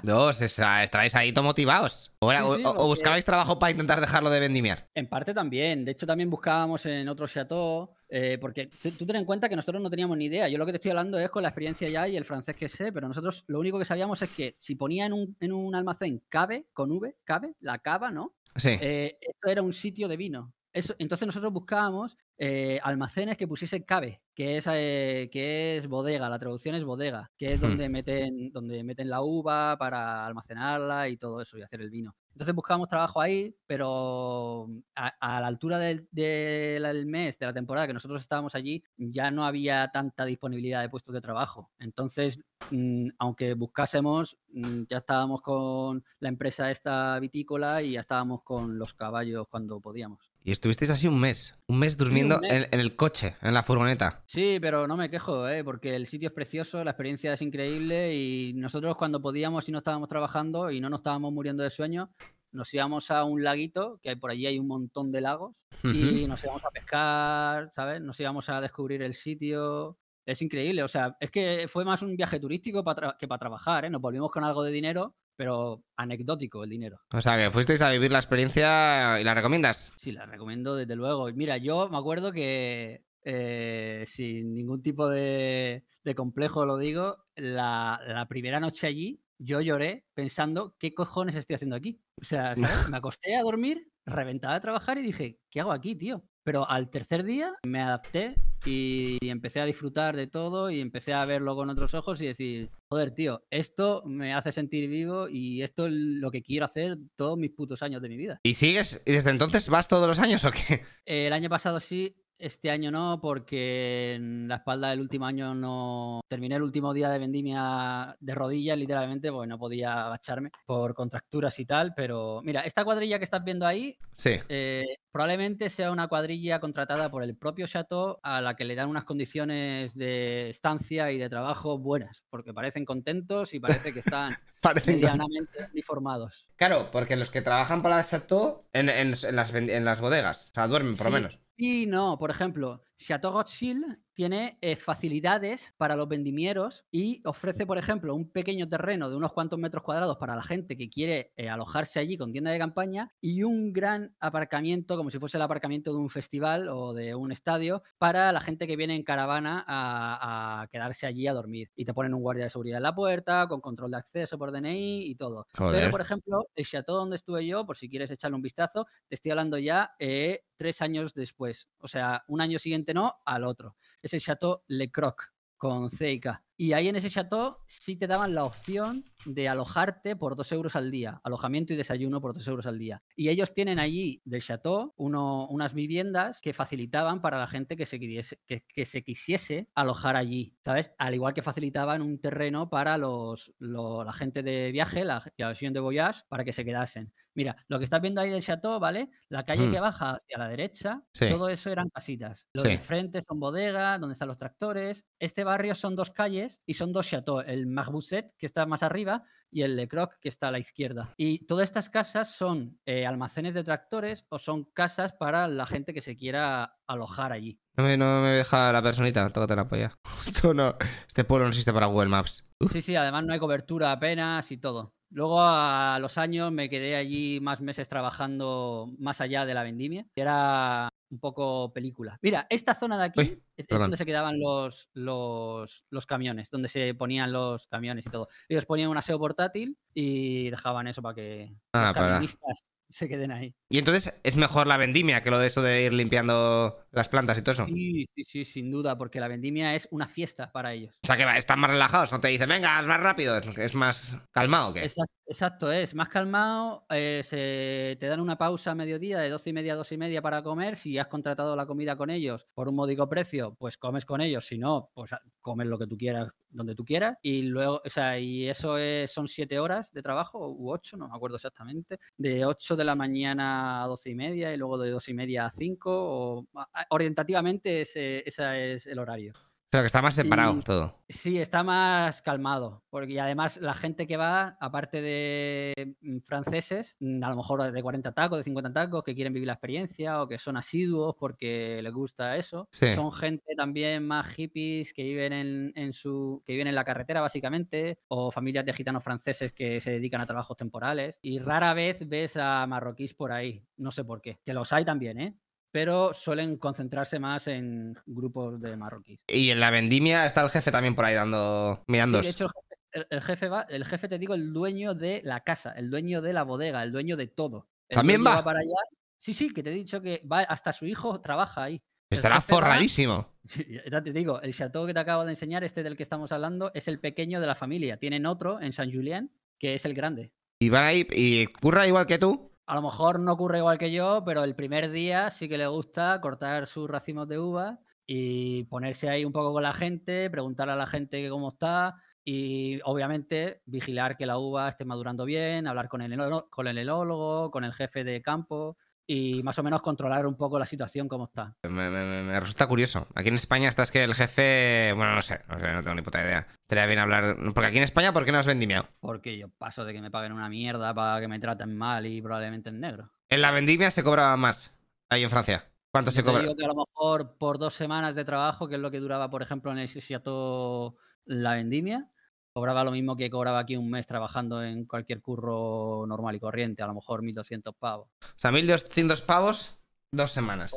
[0.03, 2.13] Dos, estabais ahí todo motivados.
[2.21, 4.89] O, era- Sí, sí, o- o porque- buscabais trabajo para intentar dejarlo de vendimiar.
[4.95, 5.85] En parte también.
[5.85, 9.57] De hecho, también buscábamos en otro chateau, eh, porque tú, tú ten en cuenta que
[9.57, 10.49] nosotros no teníamos ni idea.
[10.49, 12.69] Yo lo que te estoy hablando es con la experiencia ya y el francés que
[12.69, 15.75] sé, pero nosotros lo único que sabíamos es que si ponía en un, en un
[15.75, 18.35] almacén cabe, con V, cabe, la cava, ¿no?
[18.55, 18.71] Sí.
[18.81, 20.53] Eh, esto era un sitio de vino.
[20.77, 26.29] Eso, entonces nosotros buscábamos eh, almacenes que pusiesen cabe, que es, eh, que es bodega,
[26.29, 27.61] la traducción es bodega, que es Hmm.
[27.61, 32.15] donde meten, donde meten la uva para almacenarla y todo eso y hacer el vino.
[32.33, 37.87] Entonces buscábamos trabajo ahí, pero a, a la altura del, del mes, de la temporada
[37.87, 41.71] que nosotros estábamos allí, ya no había tanta disponibilidad de puestos de trabajo.
[41.79, 48.43] Entonces, mm, aunque buscásemos, mm, ya estábamos con la empresa esta vitícola y ya estábamos
[48.43, 50.31] con los caballos cuando podíamos.
[50.47, 51.59] Y estuvisteis así un mes.
[51.67, 52.53] Un mes durmiendo mes.
[52.53, 54.23] En, en el coche, en la furgoneta.
[54.27, 55.65] Sí, pero no me quejo, ¿eh?
[55.65, 59.79] porque el sitio es precioso, la experiencia es increíble y nosotros cuando podíamos y no
[59.79, 62.13] estábamos trabajando y no nos estábamos muriendo de sueño,
[62.53, 66.29] nos íbamos a un laguito, que hay por allí hay un montón de lagos, y
[66.29, 68.01] nos íbamos a pescar, ¿sabes?
[68.01, 69.99] Nos íbamos a descubrir el sitio.
[70.25, 72.85] Es increíble, o sea, es que fue más un viaje turístico
[73.19, 73.91] que para trabajar, ¿eh?
[73.91, 76.99] Nos volvimos con algo de dinero, pero anecdótico el dinero.
[77.13, 79.93] O sea, que fuisteis a vivir la experiencia y la recomiendas.
[79.97, 81.31] Sí, la recomiendo desde luego.
[81.33, 88.01] Mira, yo me acuerdo que eh, sin ningún tipo de, de complejo lo digo, la,
[88.07, 92.01] la primera noche allí yo lloré pensando qué cojones estoy haciendo aquí.
[92.21, 92.57] O sea, ¿sabes?
[92.91, 96.23] me acosté a dormir, reventaba de trabajar y dije, ¿qué hago aquí, tío?
[96.47, 101.25] Pero al tercer día me adapté y empecé a disfrutar de todo y empecé a
[101.25, 105.89] verlo con otros ojos y decir, joder, tío, esto me hace sentir vivo y esto
[105.89, 108.39] es lo que quiero hacer todos mis putos años de mi vida.
[108.45, 109.03] ¿Y sigues?
[109.05, 110.85] ¿Y desde entonces vas todos los años o qué?
[111.05, 116.21] El año pasado sí, este año no, porque en la espalda del último año no
[116.29, 121.59] terminé el último día de vendimia de rodillas, literalmente, porque no podía agacharme por contracturas
[121.59, 121.95] y tal.
[121.95, 124.35] Pero mira, esta cuadrilla que estás viendo ahí Sí.
[124.49, 128.89] eh, probablemente sea una cuadrilla contratada por el propio Chateau a la que le dan
[128.89, 134.35] unas condiciones de estancia y de trabajo buenas, porque parecen contentos y parece que están
[134.87, 136.47] medianamente uniformados.
[136.57, 140.51] Claro, porque los que trabajan para la Chateau en, en- en las, en las bodegas,
[140.51, 141.39] o sea, duermen por lo Sí, menos.
[141.57, 147.77] Y no, por ejemplo, Chateau Rothschild tiene eh, facilidades para los vendimieros y ofrece, por
[147.77, 151.51] ejemplo, un pequeño terreno de unos cuantos metros cuadrados para la gente que quiere eh,
[151.51, 155.93] alojarse allí con tienda de campaña y un gran aparcamiento, como si fuese el aparcamiento
[155.93, 160.63] de un festival o de un estadio, para la gente que viene en caravana a,
[160.63, 161.71] a quedarse allí a dormir.
[161.77, 164.51] Y te ponen un guardia de seguridad en la puerta, con control de acceso por
[164.51, 165.47] DNI y todo.
[165.59, 165.79] Joder.
[165.79, 169.17] Pero, por ejemplo, el chateau donde estuve yo, por si quieres echarle un vistazo, te
[169.17, 171.69] estoy hablando ya eh, tres años después.
[171.79, 173.77] O sea, un año siguiente no, al otro.
[174.07, 176.41] Es el Chateau Le Croc, con C K.
[176.59, 180.75] Y ahí en ese chateau sí te daban la opción de alojarte por dos euros
[180.77, 183.03] al día, alojamiento y desayuno por dos euros al día.
[183.15, 187.85] Y ellos tienen allí del chateau uno- unas viviendas que facilitaban para la gente que
[187.87, 190.93] se, quisiese, que, que se quisiese alojar allí, ¿sabes?
[190.97, 195.73] Al igual que facilitaban un terreno para los, lo- la gente de viaje, la generación
[195.75, 197.13] de voyage, para que se quedasen.
[197.35, 199.11] Mira, lo que estás viendo ahí del chateau, ¿vale?
[199.29, 199.73] La calle Mm.
[199.73, 201.29] que baja hacia la derecha, Sí.
[201.29, 202.49] todo eso eran casitas.
[202.55, 202.71] Los Sí.
[202.71, 205.05] de frente son bodegas, donde están los tractores.
[205.19, 209.25] Este barrio son dos calles y son dos chateaux, el Marbousset, que está más arriba,
[209.51, 211.15] y el Le Croc, que está a la izquierda.
[211.17, 215.95] Y todas estas casas son eh, almacenes de tractores o son casas para la gente
[215.95, 217.61] que se quiera alojar allí.
[217.77, 219.99] No me, no me deja la personita, tócate la polla.
[220.27, 220.77] Esto no.
[221.07, 222.45] Este pueblo no existe para Google Maps.
[222.73, 224.96] Sí, sí, además no hay cobertura apenas y todo.
[225.11, 230.07] Luego a los años me quedé allí más meses trabajando más allá de la vendimia.
[230.15, 232.19] Era un poco película.
[232.23, 236.69] Mira, esta zona de aquí Uy, es, donde se quedaban los, los, los camiones, donde
[236.69, 238.29] se ponían los camiones y todo.
[238.49, 243.33] Ellos ponían un aseo portátil y dejaban eso para que Ah, los camionistas se queden
[243.33, 243.55] ahí.
[243.69, 247.39] Y entonces es mejor la vendimia que lo de eso de ir limpiando las plantas
[247.39, 247.67] y todo eso.
[247.67, 250.95] Sí, sí, sí, sin duda, porque la vendimia es una fiesta para ellos.
[251.03, 254.17] O sea que están más relajados, no te dicen, venga, más rápido, es, es más
[254.33, 254.85] calmado que.
[254.85, 256.87] Exacto, exacto, es más calmado.
[256.91, 259.97] eh, se, te dan una pausa a mediodía de 12 y media a 2 y
[259.99, 260.77] media para comer.
[260.77, 264.47] Si has contratado la comida con ellos por un módico precio, pues comes con ellos.
[264.47, 265.11] Si no, pues
[265.41, 267.17] comes lo que tú quieras, donde tú quieras.
[267.23, 271.09] Y luego, o sea, y eso es, son 7 horas de trabajo, u 8, no
[271.09, 271.99] me acuerdo exactamente.
[272.17, 275.47] De 8 de la mañana a 12 y media y luego de 2 y media
[275.47, 275.91] a 5.
[275.91, 276.49] O,
[276.91, 279.33] orientativamente ese, ese es el horario.
[279.77, 280.95] Pero que está más separado Y- todo.
[281.07, 287.23] Sí, está más calmado, porque además la gente que va, aparte de mm, franceses, mm,
[287.23, 290.27] a lo mejor de 40 tacos, de 50 tacos, que quieren vivir la experiencia o
[290.29, 292.91] que son asiduos porque les gusta eso, Sí.
[292.95, 297.21] son gente también más hippies que viven en, en su que viven en la carretera
[297.21, 301.99] básicamente, o familias de gitanos franceses que se dedican a trabajos temporales, y rara vez
[302.09, 305.35] ves a marroquíes por ahí, no sé por qué, que los hay también, ¿eh?
[305.77, 309.21] Pero suelen concentrarse más en grupos de marroquíes.
[309.29, 311.85] Y en la vendimia está el jefe también por ahí dando.
[311.87, 312.21] mirando.
[312.23, 314.95] Sí, de hecho, el jefe, el- el jefe va, el jefe, te digo, el dueño
[314.95, 317.69] de la casa, el dueño de la bodega, el dueño de todo.
[317.91, 318.43] El ¿También dueño va?
[318.43, 318.73] para allá.
[319.19, 321.83] Sí, sí, que te he dicho que va, hasta su hijo trabaja ahí.
[322.09, 323.29] Estará va- forradísimo.
[323.93, 326.71] Ya te digo, el chateau que te acabo de enseñar, este del que estamos hablando,
[326.73, 327.99] es el pequeño de la familia.
[327.99, 330.33] Tienen otro en San Julien, que es el grande.
[330.59, 332.51] Y van ahí y curra igual que tú.
[332.67, 335.69] A lo mejor no ocurre igual que yo, pero el primer día sí que le
[335.69, 340.69] gusta cortar sus racimos de uva y ponerse ahí un poco con la gente, preguntar
[340.71, 345.89] a la gente cómo está y obviamente vigilar que la uva esté madurando bien, hablar
[345.89, 346.19] con el,
[346.51, 348.77] con el enólogo, con el jefe de campo
[349.07, 351.55] y más o menos controlar un poco la situación como está.
[351.63, 353.07] Me, me- me- me resulta curioso.
[353.15, 354.93] Aquí en España estás que el jefe.
[354.97, 356.47] Bueno, no sé, no sé, no tengo ni puta idea.
[356.63, 357.37] Estaría bien hablar.
[357.55, 358.89] Porque aquí en España, ¿por qué no has vendimiado?
[359.01, 362.21] Porque yo paso de que me paguen una mierda para que me traten mal y
[362.21, 363.11] probablemente en negro.
[363.29, 364.75] En la vendimia se cobra más.
[365.09, 365.65] Ahí en Francia.
[365.93, 366.41] ¿Cuánto Yo se cobra?
[366.43, 369.31] digo que a lo mejor por dos semanas de trabajo, que es lo que duraba,
[369.31, 372.09] por ejemplo, en el Chateau la vendimia,
[372.57, 376.83] cobraba lo mismo que cobraba aquí un mes trabajando en cualquier curro normal y corriente,
[376.83, 378.09] a lo mejor 1.200 pavos.
[378.23, 379.77] O sea, 1200 pavos,
[380.11, 380.75] dos semanas.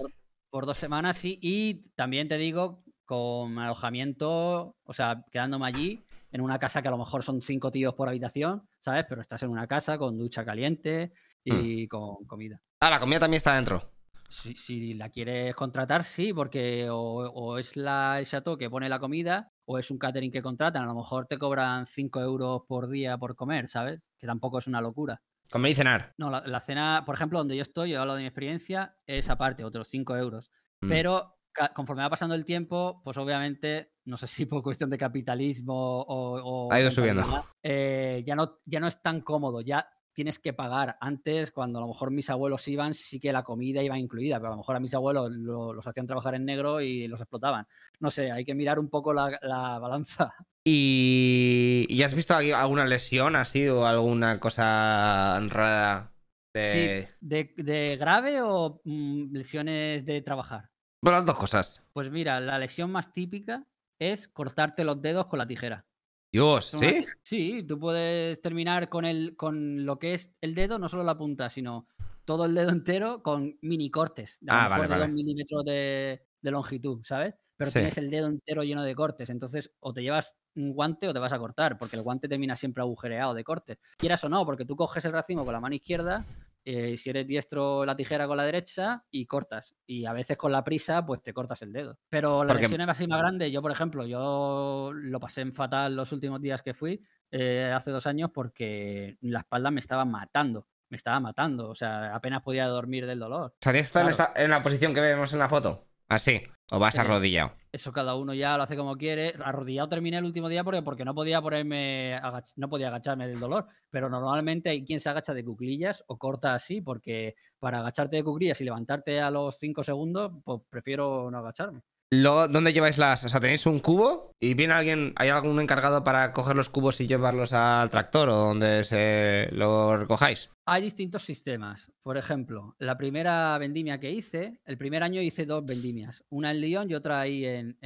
[0.49, 1.39] Por dos semanas, sí.
[1.41, 6.91] Y también te digo, con alojamiento, o sea, quedándome allí en una casa que a
[6.91, 9.05] lo mejor son cinco tíos por habitación, ¿sabes?
[9.07, 11.13] Pero estás en una casa con ducha caliente
[11.45, 12.61] y con comida.
[12.81, 13.89] Ah, la comida también está dentro.
[14.29, 18.87] Si, si la quieres contratar, sí, porque o, o es la, el chateau que pone
[18.87, 20.83] la comida o es un catering que contratan.
[20.83, 24.01] A lo mejor te cobran 5 euros por día por comer, ¿sabes?
[24.19, 25.21] Que tampoco es una locura.
[25.49, 26.13] Comer y cenar.
[26.17, 29.29] No, la, la cena, por ejemplo, donde yo estoy, yo hablo de mi experiencia, es
[29.29, 30.51] aparte, otros 5 euros.
[30.81, 30.89] Mm.
[30.89, 31.35] Pero
[31.73, 36.67] conforme va pasando el tiempo, pues obviamente, no sé si por cuestión de capitalismo o...
[36.67, 37.23] o Ha ido subiendo.
[37.63, 40.97] eh, ya, no, ya no es tan cómodo, ya tienes que pagar.
[40.99, 44.47] Antes, cuando a lo mejor mis abuelos iban, sí que la comida iba incluida, pero
[44.49, 47.65] a lo mejor a mis abuelos lo- los hacían trabajar en negro y los explotaban.
[48.01, 50.33] No sé, hay que mirar un poco la, la balanza.
[50.65, 51.85] ¿Y...
[51.87, 56.11] ¿y has visto alguna lesión así o alguna cosa rara?
[56.53, 57.07] De...
[57.07, 60.69] Sí, de, de grave o mm, lesiones de trabajar?
[61.01, 61.81] Bueno, las dos cosas.
[61.93, 63.63] Pues mira, la lesión más típica
[63.99, 65.85] es cortarte los dedos con la tijera.
[66.31, 67.05] Dios, ¿sí?
[67.23, 71.17] Sí, tú puedes terminar con, el, con lo que es el dedo, no solo la
[71.17, 71.87] punta, sino
[72.25, 74.37] todo el dedo entero con mini cortes.
[74.41, 77.33] De Ah, vale, de dos milímetros de, de longitud, ¿sabes?
[77.57, 77.79] Pero Sí.
[77.79, 79.29] tienes el dedo entero lleno de cortes.
[79.29, 82.55] Entonces, o te llevas un guante o te vas a cortar, porque el guante termina
[82.55, 83.79] siempre agujereado de cortes.
[83.97, 86.23] Quieras o no, porque tú coges el racimo con la mano izquierda,
[86.65, 89.75] eh, si eres diestro, la tijera con la derecha y cortas.
[89.87, 91.97] Y a veces con la prisa, pues te cortas el dedo.
[92.09, 93.51] Pero la Porque- lesión es así más grande.
[93.51, 97.91] Yo, por ejemplo, yo lo pasé en fatal los últimos días que fui, eh, hace
[97.91, 100.67] dos años, porque la espalda me estaba matando.
[100.89, 101.69] Me estaba matando.
[101.69, 103.53] O sea, apenas podía dormir del dolor.
[103.53, 104.09] O sea, Claro.
[104.35, 105.85] en la posición que vemos en la foto.
[106.07, 106.41] Así.
[106.71, 107.51] O vas Eh, arrodillado.
[107.71, 109.35] Eso cada uno ya lo hace como quiere.
[109.43, 112.19] Arrodillado terminé el último día porque, porque no podía ponerme,
[112.55, 113.67] no podía agacharme del dolor.
[113.91, 118.23] Pero normalmente hay quien se agacha de cuclillas o corta así, porque para agacharte de
[118.23, 121.81] cuclillas y levantarte a los 5 segundos, pues prefiero no agacharme.
[122.11, 123.23] Luego, ¿dónde lleváis las...?
[123.23, 124.31] O sea, ¿tenéis un cubo?
[124.39, 125.13] ¿Y viene alguien...
[125.15, 129.95] ¿Hay algún encargado para coger los cubos y llevarlos al tractor o donde se lo
[129.95, 130.49] recojáis?
[130.65, 131.91] Hay distintos sistemas.
[132.01, 136.61] Por ejemplo, la primera vendimia que hice, el primer año hice dos vendimias, una en
[136.61, 137.77] Lyon y otra ahí en-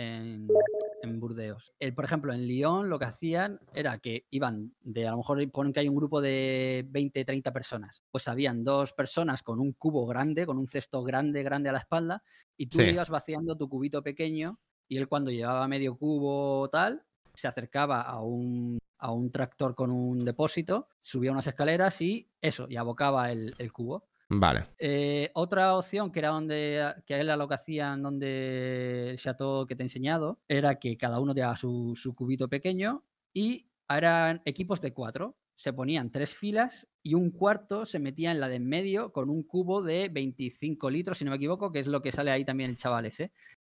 [1.04, 1.74] en Burdeos.
[1.80, 5.52] El, por ejemplo, en Lyon lo que hacían era que iban de, a lo mejor
[5.52, 8.04] ponen que hay un grupo de 20, 30 personas.
[8.10, 11.80] Pues habían dos personas con un cubo grande, con un cesto grande, grande a la
[11.80, 12.24] espalda,
[12.58, 12.86] y tú Sí.
[12.86, 18.02] ibas vaciando tu cubito pequeño y él cuando llevaba medio cubo o tal, se acercaba
[18.02, 23.32] a un, a un tractor con un depósito, subía unas escaleras y eso, y abocaba
[23.32, 24.06] el, el cubo.
[24.40, 24.66] Vale.
[24.80, 29.76] Eh, otra opción que era donde, que era lo que hacían donde el chateau que
[29.76, 34.82] te he enseñado, era que cada uno llevaba su, su cubito pequeño y eran equipos
[34.82, 35.36] de cuatro.
[35.56, 39.30] Se ponían tres filas y un cuarto se metía en la de en medio con
[39.30, 42.44] un cubo de 25 litros, si no me equivoco, que es lo que sale ahí
[42.44, 43.12] también el chaval.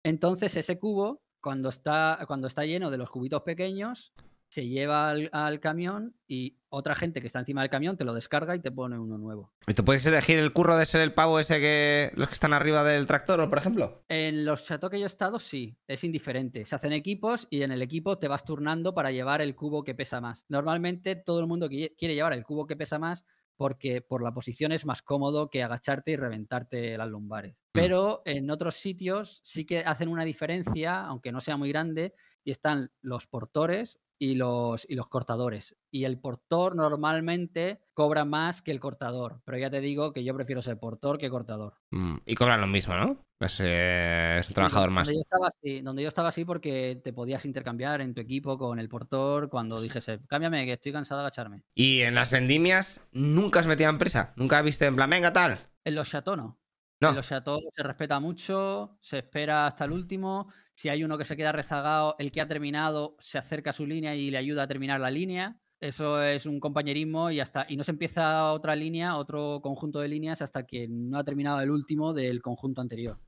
[0.04, 4.14] Entonces ese cubo, cuando está, cuando está lleno de los cubitos pequeños,
[4.50, 8.14] se lleva al, al camión y otra gente que está encima del camión te lo
[8.14, 9.52] descarga y te pone uno nuevo.
[9.68, 12.12] ¿Y tú puedes elegir el curro de ser el pavo ese que...
[12.16, 14.04] los que están arriba del tractor, por ejemplo?
[14.10, 16.66] En los chateaux que yo he estado, sí, es indiferente.
[16.66, 19.96] Se hacen equipos y en el equipo te vas turnando para llevar el cubo que
[19.96, 20.46] pesa más.
[20.50, 23.26] Normalmente todo el mundo qui- quiere llevar el cubo que pesa más
[23.58, 27.56] porque por la posición es más cómodo que agacharte y reventarte las lumbares.
[27.72, 32.52] Pero en otros sitios sí que hacen una diferencia, aunque no sea muy grande, y
[32.52, 35.76] están los portores y los, y los cortadores.
[35.92, 40.36] Y el portor normalmente cobra más que el cortador, pero ya te digo que yo
[40.36, 41.76] prefiero ser portor que cortador.
[41.92, 43.18] Mm, Y cobran lo mismo, ¿no?
[43.40, 45.08] Es, eh, es un trabajador Sí, más.
[45.08, 48.58] Donde yo, estaba así, donde yo estaba así porque te podías intercambiar en tu equipo
[48.58, 51.62] con el portor cuando dijese, cámbiame que estoy cansado de agacharme.
[51.76, 54.34] Y en las vendimias nunca os metían prisa.
[54.36, 55.60] Nunca viste en plan, venga, tal.
[55.84, 56.56] En los chateaux
[57.00, 57.12] no.
[57.12, 60.52] Los chateaux se respeta mucho, se espera hasta el último.
[60.74, 63.86] Si hay uno que se queda rezagado, el que ha terminado se acerca a su
[63.86, 65.58] línea y le ayuda a terminar la línea.
[65.80, 70.08] Eso es un compañerismo y hasta y no se empieza otra línea, otro conjunto de
[70.08, 73.20] líneas hasta que no ha terminado el último del conjunto anterior.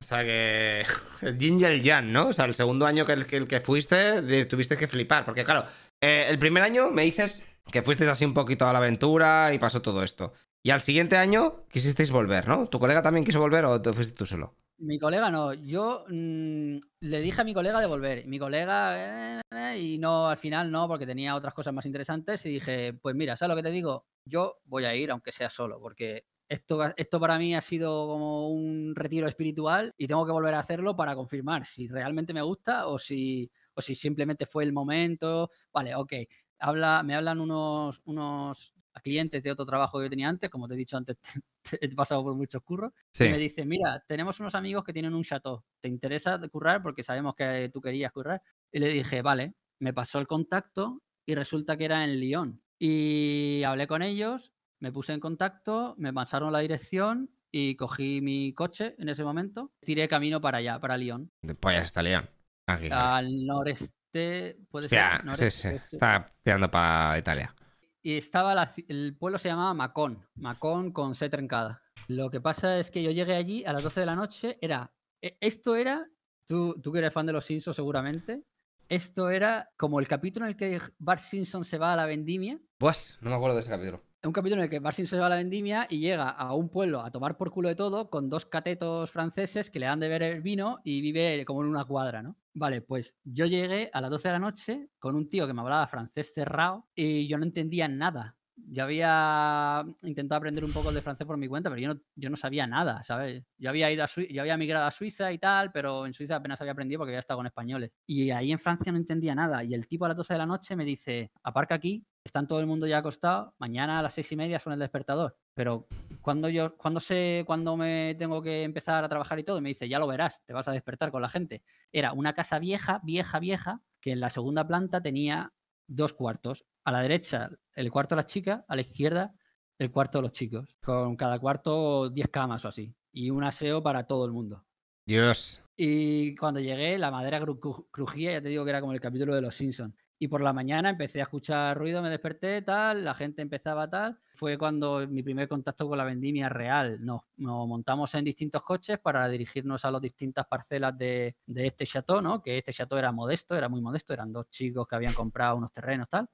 [0.00, 0.84] O sea que
[1.22, 2.28] el yin y el yang, ¿no?
[2.28, 5.26] O sea, el segundo año que el que, el que fuiste tuviste que flipar.
[5.26, 5.66] Porque claro,
[6.00, 9.58] eh, el primer año me dices que fuiste así un poquito a la aventura y
[9.58, 10.32] pasó todo esto.
[10.62, 12.68] Y al siguiente año quisisteis volver, ¿no?
[12.68, 14.54] ¿Tu colega también quiso volver o te fuiste tú solo?
[14.80, 18.26] Mi colega no, yo mm, le dije a mi colega de volver.
[18.26, 22.46] Mi colega, eh, eh, y no, al final no, porque tenía otras cosas más interesantes.
[22.46, 24.06] Y dije, pues mira, ¿sabes lo que te digo?
[24.24, 28.50] Yo voy a ir, aunque sea solo, porque esto, esto para mí ha sido como
[28.50, 32.86] un retiro espiritual y tengo que volver a hacerlo para confirmar si realmente me gusta
[32.86, 35.50] o si, o si simplemente fue el momento.
[35.72, 36.12] Vale, ok.
[36.60, 40.74] Habla, me hablan unos, unos clientes de otro trabajo que yo tenía antes, como te
[40.74, 41.16] he dicho antes,
[41.80, 42.92] he pasado por muchos curros.
[43.18, 45.62] Y me dice, mira, tenemos unos amigos que tienen un chateau.
[45.80, 46.82] ¿Te interesa currar?
[46.82, 48.42] Porque sabemos que tú querías currar.
[48.72, 52.60] Y le dije, vale, me pasó el contacto y resulta que era en Lyon.
[52.78, 58.52] Y hablé con ellos, me puse en contacto, me pasaron la dirección y cogí mi
[58.52, 59.72] coche en ese momento.
[59.80, 61.30] Tiré camino para allá, para Lyon.
[61.60, 62.28] Pues ya está León.
[62.66, 62.88] Aquí.
[62.92, 65.20] Al noreste, puede Hostia, ser.
[65.20, 65.68] sí, Noreste, sí.
[65.68, 65.96] oeste.
[65.96, 67.54] Está tirando para Italia.
[68.02, 71.82] Y estaba el pueblo se llamaba Macón, Macón con C trencada.
[72.06, 74.92] Lo que pasa es que yo llegué allí a las 12 de la noche, era,
[75.20, 76.08] e- esto era,
[76.46, 78.44] tú, tú que eres fan de los Simpsons seguramente,
[78.88, 82.58] esto era como el capítulo en el que Bart Simpson se va a la vendimia,
[82.78, 84.02] Pues, no me acuerdo de ese capítulo.
[84.24, 86.68] Un capítulo en el que Simpson se va a la vendimia y llega a un
[86.70, 90.08] pueblo a tomar por culo de todo con dos catetos franceses que le dan de
[90.08, 92.36] beber vino y vive como en una cuadra, ¿no?
[92.54, 95.60] Vale, pues yo llegué a las 12 de la noche con un tío que me
[95.60, 98.34] hablaba francés cerrado y yo no entendía nada.
[98.56, 102.28] Yo había intentado aprender un poco de francés por mi cuenta, pero yo no, yo
[102.28, 103.44] no sabía nada, ¿sabes?
[103.56, 106.34] Yo había ido a Sui- yo había migrado a Suiza y tal, pero en Suiza
[106.36, 107.92] apenas había aprendido porque había estado con españoles.
[108.04, 109.62] Y ahí en Francia no entendía nada.
[109.62, 112.60] Y el tipo a las 12 de la noche me dice, aparca aquí, están todo
[112.60, 115.36] el mundo ya acostado, mañana a las seis y media suena el despertador.
[115.54, 115.86] Pero
[116.22, 119.88] cuando yo, cuando sé cuándo me tengo que empezar a trabajar y todo, me dice,
[119.88, 121.62] ya lo verás, te vas a despertar con la gente.
[121.90, 125.52] Era una casa vieja, vieja, vieja, que en la segunda planta tenía
[125.86, 126.64] dos cuartos.
[126.84, 129.34] A la derecha, el cuarto de las chicas, a la izquierda,
[129.78, 130.76] el cuarto de los chicos.
[130.84, 132.94] Con cada cuarto 10 camas o así.
[133.12, 134.64] Y un aseo para todo el mundo.
[135.06, 135.64] Dios.
[135.76, 139.00] Y cuando llegué, la madera cru- cru- crujía, ya te digo que era como el
[139.00, 139.94] capítulo de los Simpsons.
[140.20, 144.18] Y por la mañana empecé a escuchar ruido, me desperté, tal, la gente empezaba tal.
[144.34, 147.04] Fue cuando mi primer contacto con la vendimia real.
[147.04, 151.86] Nos, nos montamos en distintos coches para dirigirnos a las distintas parcelas de, de este
[151.86, 152.42] chateau, ¿no?
[152.42, 155.72] Que este chateau era modesto, era muy modesto, eran dos chicos que habían comprado unos
[155.72, 156.28] terrenos, tal.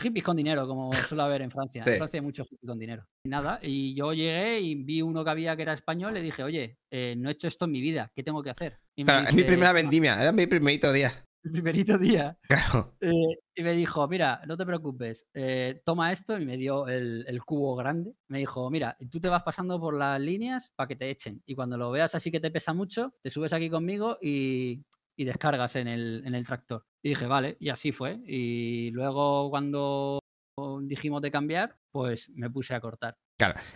[0.00, 1.84] Hippies con dinero, como suele haber en Francia.
[1.84, 1.90] Sí.
[1.90, 3.04] En Francia hay muchos hippies con dinero.
[3.24, 6.42] Y nada, y yo llegué y vi uno que había que era español, le dije,
[6.42, 8.78] oye, eh, no he hecho esto en mi vida, ¿qué tengo que hacer?
[8.96, 11.12] Y me Claro, es mi dice, primera vendimia, era mi primerito día.
[11.44, 12.38] El primerito día.
[12.48, 12.96] Claro.
[13.00, 17.24] Eh, y me dijo, mira, no te preocupes, eh, toma esto y me dio el,
[17.28, 18.14] el cubo grande.
[18.28, 21.42] Me dijo, mira, tú te vas pasando por las líneas para que te echen.
[21.44, 24.82] Y cuando lo veas así que te pesa mucho, te subes aquí conmigo y,
[25.16, 26.86] y descargas en el, en el tractor.
[27.02, 28.20] Y dije, vale, y así fue.
[28.26, 30.18] Y luego cuando
[30.82, 33.16] dijimos de cambiar, pues me puse a cortar.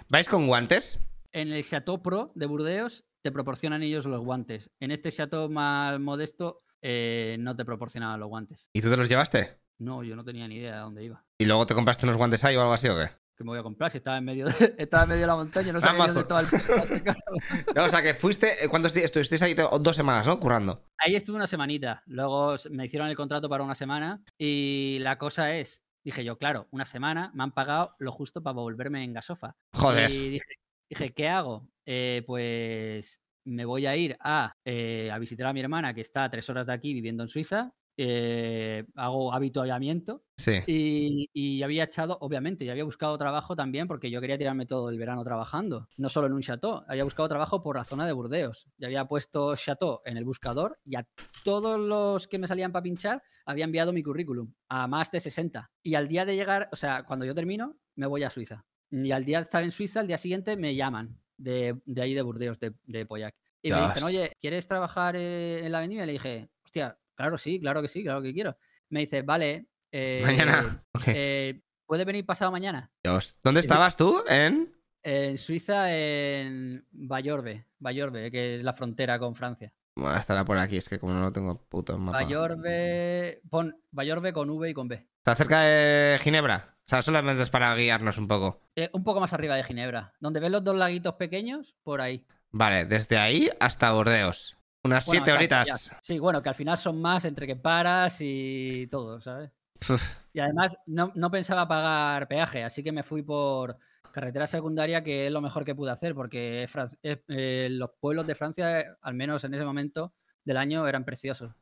[0.08, 1.06] ¿Vais con guantes?
[1.32, 4.70] En el Chateau Pro de Burdeos te proporcionan ellos los guantes.
[4.80, 8.68] En este Chateau más modesto eh, no te proporcionaban los guantes.
[8.72, 9.58] ¿Y tú te los llevaste?
[9.78, 11.24] No, yo no tenía ni idea de dónde iba.
[11.38, 13.10] ¿Y luego te compraste unos guantes ahí o algo así o qué?
[13.38, 15.36] que me voy a comprar si estaba en medio de, estaba en medio de la
[15.36, 16.46] montaña, no sabía dónde estaba el.
[17.74, 18.64] No, o sea, que fuiste.
[18.64, 19.54] eh, ¿Cuántos días estuvisteis ahí?
[19.54, 20.40] Dos semanas, ¿no?
[20.40, 20.84] Currando.
[20.98, 25.54] Ahí estuve una semanita, luego me hicieron el contrato para una semana y la cosa
[25.54, 29.54] es, dije yo, claro, una semana me han pagado lo justo para volverme en gasofa.
[29.72, 30.10] Joder.
[30.10, 30.54] Y dije,
[30.90, 31.68] dije, ¿qué hago?
[31.86, 36.24] Eh, pues me voy a ir a, eh, a visitar a mi hermana que está
[36.24, 37.72] a tres horas de aquí viviendo en Suiza.
[38.00, 40.58] eh, hago habituallamiento Sí.
[40.68, 44.88] y, y había echado, obviamente, yo había buscado trabajo también porque yo quería tirarme todo
[44.90, 48.12] el verano trabajando, no solo en un chateau, había buscado trabajo por la zona de
[48.12, 48.68] Burdeos.
[48.78, 51.04] Y había puesto chateau en el buscador y a
[51.42, 55.68] todos los que me salían para pinchar había enviado mi currículum a más de 60.
[55.82, 58.64] Y al día de llegar, o sea, cuando yo termino, me voy a Suiza.
[58.92, 62.12] Y al día de estar en Suiza, al día siguiente me llaman de, de ahí
[62.14, 63.34] de Burdeos, de, de Poyac.
[63.62, 66.02] Y me dicen, oye, ¿quieres trabajar eh, en la avenida?
[66.04, 68.56] Y le dije, hostia, claro sí, claro que sí, claro que quiero.
[68.90, 69.66] Me dice, vale.
[69.92, 70.84] eh, Mañana.
[71.06, 72.90] Eh, ¿Puede venir pasado mañana?
[73.02, 73.38] Dios.
[73.42, 74.22] ¿Dónde estabas tú?
[74.28, 74.74] ¿En?
[75.02, 79.72] En Suiza, en Bayorbe, Bayorbe, que es la frontera con Francia.
[79.96, 82.18] Bueno, estará por aquí, es que como no lo tengo puto mapa.
[82.18, 84.96] Bayorbe, pon Bayorbe con V y con B.
[85.18, 86.76] ¿Está cerca de Ginebra?
[86.88, 88.62] O sea, solamente es para guiarnos un poco.
[88.74, 90.14] Eh, un poco más arriba de Ginebra.
[90.20, 92.24] Donde ves los dos laguitos pequeños, por ahí.
[92.50, 94.56] Vale, desde ahí hasta Burdeos.
[94.82, 95.68] Unas Bueno, siete horitas.
[95.90, 95.98] ya.
[96.02, 99.50] Sí, bueno, que al final son más entre que paras y todo, ¿sabes?
[99.86, 103.76] Uf, Y además no, no pensaba pagar peaje, así que me fui por
[104.10, 106.70] carretera secundaria, que es lo mejor que pude hacer, porque es
[107.02, 111.52] es- eh, los pueblos de Francia, al menos en ese momento del año, eran preciosos.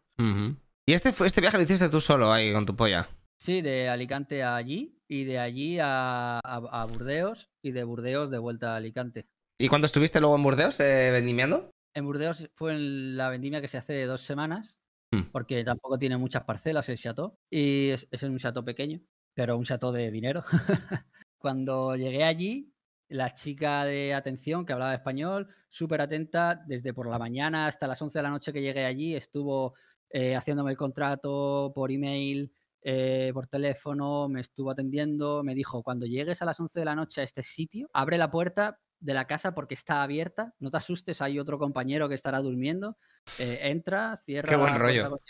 [0.86, 3.08] Y este, fue- este viaje lo hiciste tú solo ahí con tu polla.
[3.36, 6.40] Sí, de Alicante a allí y de allí a, a-
[6.82, 9.26] a Burdeos y de Burdeos de vuelta a Alicante.
[9.58, 11.70] ¿Y cuándo estuviste luego en Burdeos eh, vendimiando?
[11.94, 14.76] En Burdeos fue en la vendimia que se hace dos semanas,
[15.12, 15.30] Hmm.
[15.30, 18.98] porque tampoco tiene muchas parcelas el chateau y es, es un chateau pequeño,
[19.34, 20.42] pero un chateau de dinero.
[21.38, 22.72] Cuando llegué allí,
[23.08, 28.02] la chica de atención que hablaba español, súper atenta, desde por la mañana hasta las
[28.02, 29.74] 11 de la noche que llegué allí, estuvo
[30.10, 32.52] eh, haciéndome el contrato por email,
[32.82, 36.94] eh, por teléfono, me estuvo atendiendo, me dijo, cuando llegues a las 11 de la
[36.94, 40.78] noche a este sitio, abre la puerta de la casa porque está abierta, no te
[40.78, 42.96] asustes, hay otro compañero que estará durmiendo,
[43.38, 45.08] eh, entra, cierra Qué buen la rollo.
[45.08, 45.26] puerta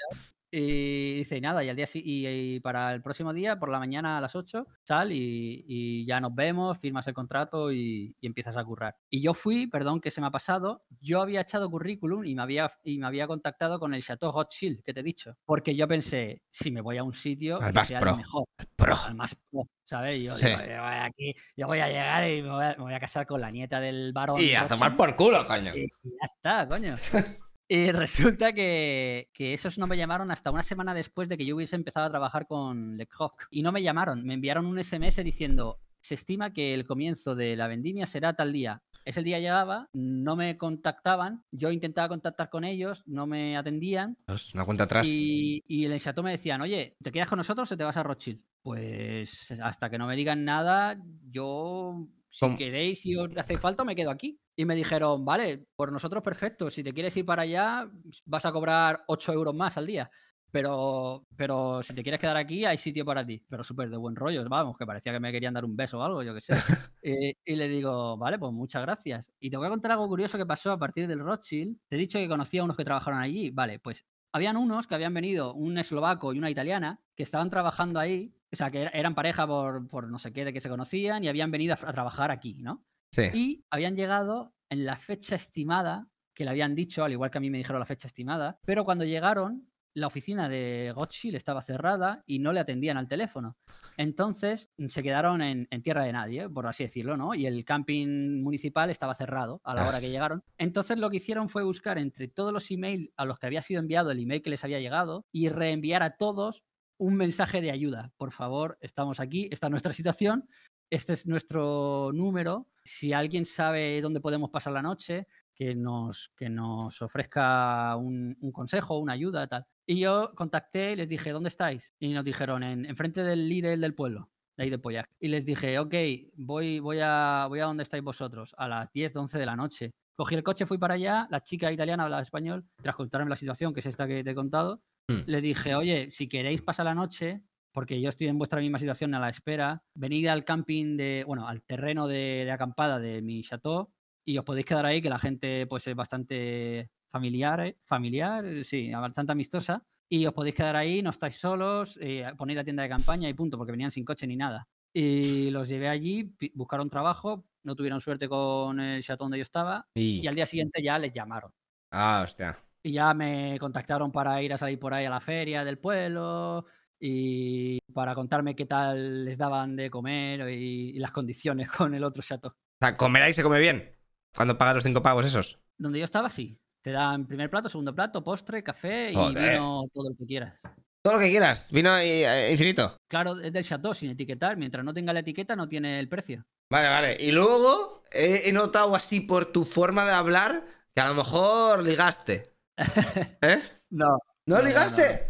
[0.51, 2.27] y dice, y nada, y al día y,
[2.57, 6.21] y para el próximo día, por la mañana a las 8, sal y, y ya
[6.21, 8.97] nos vemos, firmas el contrato y, empiezas a currar.
[9.09, 12.43] Y yo fui, perdón que se me ha pasado, yo había echado currículum y me
[12.43, 15.87] había, y me había contactado con el Chateau Rothschild, que te he dicho, porque yo
[15.87, 18.11] pensé, si me voy a un sitio, Al que más sea pro.
[18.11, 18.45] el mejor,
[18.77, 18.97] Pro.
[19.07, 20.23] al más pro, ¿sabes?
[20.25, 20.47] Yo, Sí.
[20.47, 23.01] digo, yo voy aquí, yo voy a llegar y me voy a, me voy a
[23.01, 24.41] casar con la nieta del varón.
[24.41, 25.73] Y a tomar por culo, coño.
[25.77, 26.97] Y ya está, coño.
[27.69, 31.57] Y resulta que, que esos no me llamaron hasta una semana después de que yo
[31.57, 33.47] hubiese empezado a trabajar con Le Croc.
[33.51, 37.57] Y no me llamaron, me enviaron un SMS diciendo, se estima que el comienzo de
[37.57, 38.83] la vendimia será tal día.
[39.05, 44.17] Ese día llegaba, no me contactaban, yo intentaba contactar con ellos, no me atendían.
[44.55, 45.07] Una cuenta atrás.
[45.07, 48.03] Y, y el chateau me decían, oye, ¿te quedas con nosotros o te vas a
[48.03, 48.41] Rothschild?
[48.63, 50.99] Pues hasta que no me digan nada,
[51.31, 54.39] yo, si queréis, si os hace falta, me quedo aquí.
[54.55, 57.91] Y me dijeron, vale, por nosotros perfecto, si te quieres ir para allá,
[58.25, 60.11] vas a cobrar 8 euros más al día.
[60.51, 63.45] Pero, pero si te quieres quedar aquí, hay sitio para ti.
[63.49, 66.03] Pero súper de buen rollo, vamos, que parecía que me querían dar un beso o
[66.03, 66.53] algo, yo qué sé.
[67.09, 69.31] Eh, y le digo, vale, pues muchas gracias.
[69.39, 71.79] Y te voy a contar algo curioso que pasó a partir del Rothschild.
[71.89, 73.51] Te he dicho que conocía a unos que trabajaron allí.
[73.51, 78.01] Vale, pues habían unos que habían venido, un eslovaco y una italiana, que estaban trabajando
[78.01, 80.69] ahí, o sea, que era- eran pareja por, por no sé qué, de que se
[80.69, 82.85] conocían y habían venido a, a trabajar aquí, ¿no?
[83.13, 83.23] Sí.
[83.35, 87.41] Y habían llegado en la fecha estimada, que le habían dicho, al igual que a
[87.41, 92.23] mí me dijeron la fecha estimada, pero cuando llegaron, la oficina de Rothschild estaba cerrada
[92.27, 93.57] y no le atendían al teléfono.
[93.97, 97.35] Entonces se quedaron en, en tierra de nadie, por así decirlo, ¿no?
[97.35, 100.43] Y el camping municipal estaba cerrado a la hora que llegaron.
[100.59, 103.81] Entonces lo que hicieron fue buscar entre todos los emails a los que había sido
[103.81, 106.63] enviado el email que les había llegado y reenviar a todos
[106.99, 108.13] un mensaje de ayuda.
[108.17, 110.49] Por favor, estamos aquí, esta es nuestra situación,
[110.91, 112.69] este es nuestro número.
[112.85, 118.53] Si alguien sabe dónde podemos pasar la noche, que nos, que nos ofrezca un, un
[118.53, 119.65] consejo, una ayuda, tal.
[119.87, 121.95] Y yo contacté y les dije, ¿dónde estáis?
[121.99, 125.07] Y nos dijeron, en, enfrente del líder del pueblo, de ahí de Poyac.
[125.19, 125.95] Y les dije, ok,
[126.35, 129.91] voy, voy, a, voy a donde estáis vosotros, a las 10, 11 de la noche.
[130.15, 133.73] Cogí el coche, fui para allá, la chica italiana hablaba español, tras contarme la situación,
[133.73, 135.27] que es esta que te he contado, Hmm.
[135.27, 137.43] le dije, oye, si queréis pasar la noche,
[137.73, 141.47] porque yo estoy en vuestra misma situación a la espera, venid al camping de, bueno,
[141.49, 143.93] al terreno de, de acampada de mi chateau
[144.25, 148.91] y os podéis quedar ahí, que la gente pues es bastante familiar, eh, familiar, sí,
[148.91, 149.85] bastante amistosa.
[150.09, 153.35] Y os podéis quedar ahí, no estáis solos, eh, ponéis la tienda de campaña y
[153.35, 154.69] punto, porque venían sin coche ni nada.
[154.95, 159.89] Y los llevé allí, buscaron trabajo, no tuvieron suerte con el chateau donde yo estaba,
[159.95, 160.21] Y...
[160.21, 161.53] y al día siguiente ya les llamaron.
[161.91, 162.66] Ah, hostia.
[162.87, 166.67] Y ya me contactaron para ir a salir por ahí a la feria del pueblo
[167.01, 172.05] y para contarme qué tal les daban de comer y, y las condiciones con el
[172.05, 172.53] otro chateau.
[172.53, 173.93] O sea, comer ahí se come bien.
[174.37, 175.59] Cuando pagas los cinco pavos esos.
[175.77, 176.61] Donde yo estaba, sí.
[176.81, 179.55] Te dan primer plato, segundo plato, postre, café y Joder.
[179.55, 180.61] vino todo lo que quieras.
[181.03, 181.73] Todo lo que quieras.
[181.73, 182.97] Vino eh, infinito.
[183.09, 184.57] Claro, es del chateau sin etiquetar.
[184.57, 186.45] Mientras no tenga la etiqueta, no tiene el precio.
[186.71, 187.17] Vale, vale.
[187.19, 190.65] Y luego he, he notado así por tu forma de hablar
[190.95, 192.56] que a lo mejor ligaste.
[192.77, 193.63] ¿Eh?
[193.91, 194.07] No.
[194.09, 195.27] ¿No, No, no, ligaste?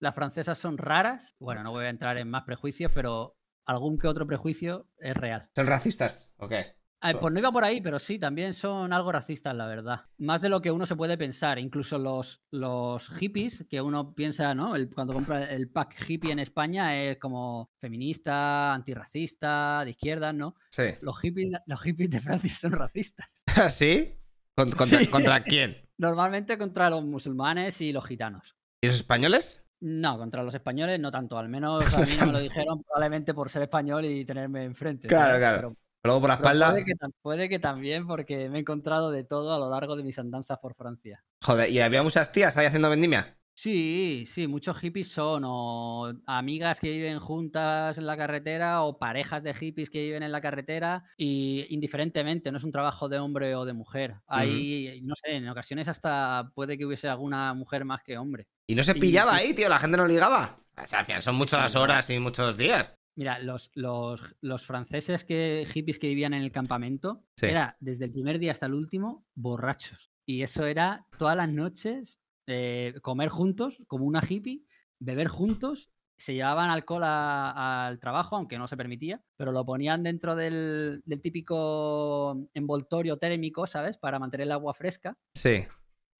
[0.00, 1.34] Las francesas son raras.
[1.38, 5.48] Bueno, no voy a entrar en más prejuicios, pero algún que otro prejuicio es real.
[5.54, 6.32] ¿Son racistas?
[6.36, 6.76] ¿O qué?
[7.00, 10.02] Ah, Pues no iba por ahí, pero sí, también son algo racistas, la verdad.
[10.18, 11.58] Más de lo que uno se puede pensar.
[11.58, 14.74] Incluso los, los hippies, que uno piensa, ¿no?
[14.76, 20.54] El- cuando compra el pack hippie en España es como feminista, antirracista, de izquierda, ¿no?
[20.70, 20.84] Sí.
[21.02, 23.26] Los hippies, los hippies de Francia son racistas.
[23.70, 24.18] ¿Sí?
[24.54, 25.06] ¿Con- ¿Contra, Sí.
[25.08, 25.76] ¿Contra quién?
[25.98, 28.54] Normalmente contra los musulmanes y los gitanos.
[28.82, 29.64] ¿Y los españoles?
[29.80, 31.38] No, contra los españoles no tanto.
[31.38, 35.08] Al menos a mí no me lo dijeron probablemente por ser español y tenerme enfrente.
[35.08, 35.40] Claro, ¿sabes?
[35.40, 35.56] claro.
[35.58, 36.70] Pero Luego por la espalda.
[36.70, 36.92] Puede que,
[37.22, 40.58] puede que también, porque me he encontrado de todo a lo largo de mis andanzas
[40.58, 41.24] por Francia.
[41.42, 43.38] Joder, ¿y había muchas tías ahí haciendo vendimia?
[43.56, 49.44] Sí, sí, muchos hippies son o amigas que viven juntas en la carretera o parejas
[49.44, 53.54] de hippies que viven en la carretera y indiferentemente, no es un trabajo de hombre
[53.54, 54.16] o de mujer.
[54.26, 58.48] Hay, no sé, en ocasiones hasta puede que hubiese alguna mujer más que hombre.
[58.66, 60.58] Y no se pillaba y- ahí, tío, la gente no ligaba.
[60.76, 63.00] O sea, al final son muchas horas y muchos días.
[63.16, 67.46] Mira, los, los, los franceses que hippies que vivían en el campamento Sí.
[67.46, 70.10] era desde el primer día hasta el último borrachos.
[70.26, 74.62] Y eso era todas las noches eh, comer juntos como una hippie,
[74.98, 80.02] beber juntos, se llevaban alcohol a- al trabajo, aunque no se permitía, pero lo ponían
[80.04, 83.98] dentro del, del típico envoltorio térmico, ¿sabes?
[83.98, 85.16] Para mantener el agua fresca.
[85.34, 85.64] Sí.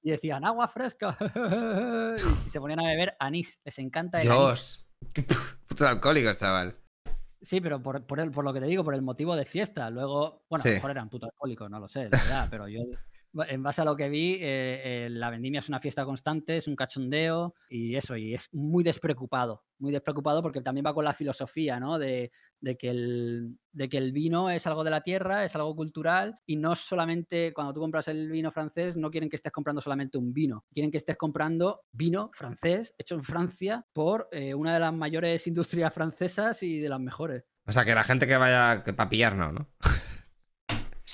[0.03, 1.17] Y decían, agua fresca.
[2.47, 3.61] y se ponían a beber anís.
[3.65, 4.39] Les encanta el anís.
[4.41, 4.87] Dios.
[5.13, 6.77] Qué putos alcohólicos, chaval.
[7.43, 9.91] Sí, pero por, por, el- por lo que te digo, por el motivo de fiesta.
[9.91, 10.69] Luego, bueno, Sí.
[10.69, 12.81] a lo mejor eran putos alcohólicos, no lo sé, la verdad, pero yo,
[13.49, 16.69] en base a lo que vi, eh, eh, la vendimia es una fiesta constante, es
[16.69, 21.15] un cachondeo y eso, y es muy despreocupado, muy despreocupado porque también va con la
[21.15, 21.99] filosofía, ¿no?
[21.99, 22.31] De,
[22.79, 27.75] que el, vino es algo de la tierra, es algo cultural y no solamente cuando
[27.75, 30.99] tú compras el vino francés, no quieren que estés comprando solamente un vino, quieren que
[30.99, 36.63] estés comprando vino francés hecho en Francia por eh, una de las mayores industrias francesas
[36.63, 37.45] y de las mejores.
[37.67, 39.69] O sea, que la gente que vaya para pillar no, ¿no?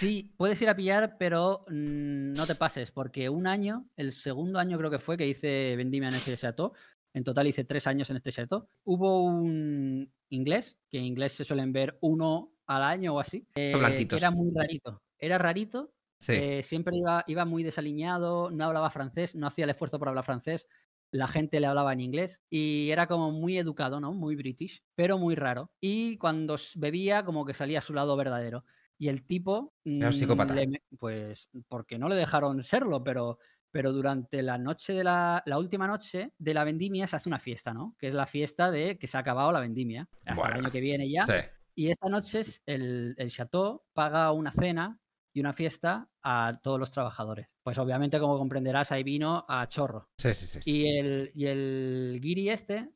[0.01, 4.59] Sí, puedes ir a pillar, pero mm, no te pases, porque un año, el segundo
[4.59, 6.73] año creo que fue que hice vendimia en ese chateau,
[7.13, 11.45] en total hice tres años en este chateau, hubo un inglés, que en inglés se
[11.45, 16.33] suelen ver uno al año o así, eh, era muy rarito, era rarito, Sí.
[16.33, 20.25] eh, siempre iba, iba muy desaliñado, no hablaba francés, no hacía el esfuerzo por hablar
[20.25, 20.67] francés,
[21.13, 24.15] la gente le hablaba en inglés y era como muy educado, ¿no?
[24.15, 25.73] Muy british, pero muy raro.
[25.79, 28.65] Y cuando bebía, como que salía a su lado verdadero.
[29.01, 29.73] Y el tipo.
[29.83, 30.55] Era un psicópata.
[30.55, 33.39] le pues porque no le dejaron serlo, pero,
[33.71, 37.39] pero durante la noche de la, la última noche de la vendimia se hace una
[37.39, 37.97] fiesta, ¿no?
[37.99, 40.07] Que es la fiesta de que se ha acabado la vendimia.
[40.27, 41.25] Hasta Bueno, el año que viene ya.
[41.25, 41.33] Sí.
[41.75, 45.01] Y esta noche es el, el chateau paga una cena
[45.33, 47.57] y una fiesta a todos los trabajadores.
[47.63, 50.11] Pues obviamente, como comprenderás, hay vino a chorro.
[50.19, 50.59] Sí, sí, sí.
[50.61, 50.71] sí.
[50.71, 52.91] Y el, y el guiri este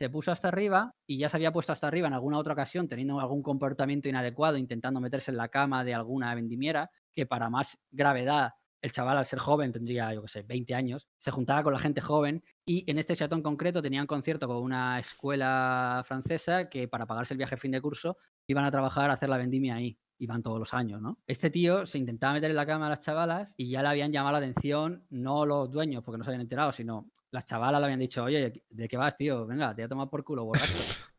[0.00, 2.88] se puso hasta arriba y ya se había puesto hasta arriba en alguna otra ocasión,
[2.88, 7.78] teniendo algún comportamiento inadecuado, intentando meterse en la cama de alguna vendimiera, que para más
[7.90, 11.74] gravedad, el chaval al ser joven tendría, yo qué sé, 20 años, se juntaba con
[11.74, 16.70] la gente joven y en este chateau en concreto tenían concierto con una escuela francesa
[16.70, 19.74] que para pagarse el viaje fin de curso iban a trabajar a hacer la vendimia
[19.74, 19.98] ahí.
[20.16, 21.18] Iban todos los años, ¿no?
[21.26, 24.12] Este tío se intentaba meter en la cama a las chavalas y ya le habían
[24.12, 27.84] llamado la atención, no los dueños, porque no se habían enterado, sino las chavalas le
[27.86, 29.46] habían dicho, oye, ¿de qué vas, tío?
[29.46, 30.72] Venga, te voy a tomar por culo, borracho.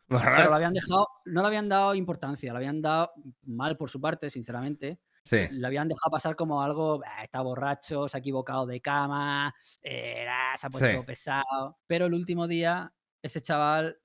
[0.48, 3.12] Pero lo habían dejado, no le habían dado importancia, lo habían dado
[3.44, 5.00] mal por su parte, sinceramente.
[5.24, 5.48] Sí.
[5.52, 10.26] Le habían dejado pasar como algo, "Ah, está borracho, se ha equivocado de cama, eh,
[10.30, 11.06] ah, se ha puesto Sí.
[11.06, 11.78] pesado.
[11.88, 12.92] Pero el último día,
[13.22, 14.01] ese chaval,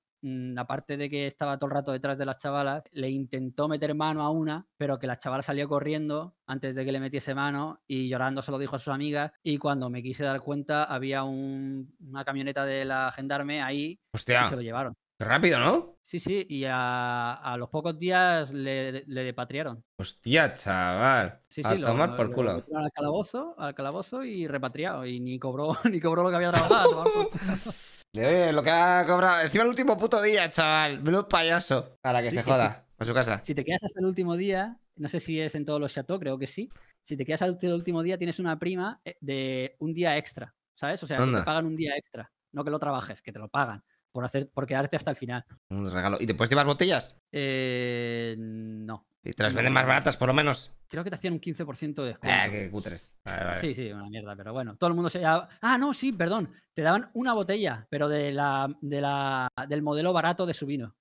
[0.57, 4.23] aparte de que estaba todo el rato detrás de las chavalas, le intentó meter mano
[4.23, 8.09] a una, pero que la chavala salió corriendo antes de que le metiese mano y
[8.09, 9.33] llorando se lo dijo a sus amigas.
[9.43, 14.19] Y cuando me quise dar cuenta, había un- una camioneta de la gendarme ahí y
[14.19, 14.95] se lo llevaron.
[15.19, 15.97] rápido, ¿no?
[16.03, 19.83] Sí, sí, y a, a los pocos días le, le depatriaron.
[19.99, 21.41] Hostia, chaval.
[21.49, 22.65] Sí, a sí, lo, tomar por lo culo.
[22.77, 25.05] al calabozo, al calabozo y repatriado.
[25.07, 27.05] Y ni cobró, ni cobró lo que había trabajado.
[28.25, 29.43] Oye, lo que ha cobrado.
[29.43, 31.03] Encima el último puto día, chaval.
[31.03, 31.99] Menudo payaso.
[32.03, 32.85] A la que Sí, se que joda.
[32.99, 33.43] A su casa.
[33.45, 36.19] si te quedas hasta el último día, no sé si es en todos los chateaux,
[36.21, 36.71] creo que sí.
[37.03, 40.55] Si te quedas hasta el último día, tienes una prima eh, de un día extra,
[40.75, 41.03] ¿sabes?
[41.03, 42.31] O sea, que te pagan un día extra.
[42.53, 45.45] No que lo trabajes, que te lo pagan por, hacer, por quedarte hasta el final.
[45.69, 46.17] Un regalo.
[46.19, 47.19] ¿Y te puedes llevar botellas?
[47.33, 49.07] Eh, no.
[49.27, 50.73] Y te las venden más baratas, por lo menos.
[50.89, 52.29] Creo que te hacían un 15% de descuento.
[52.41, 53.13] Ah, qué cutres.
[53.25, 53.61] Vale, vale.
[53.61, 56.53] Sí, sí, una mierda, pero bueno, todo el mundo se Ah, no, sí, perdón.
[56.75, 60.95] Te daban una botella, pero de la, de la, del modelo barato de su vino.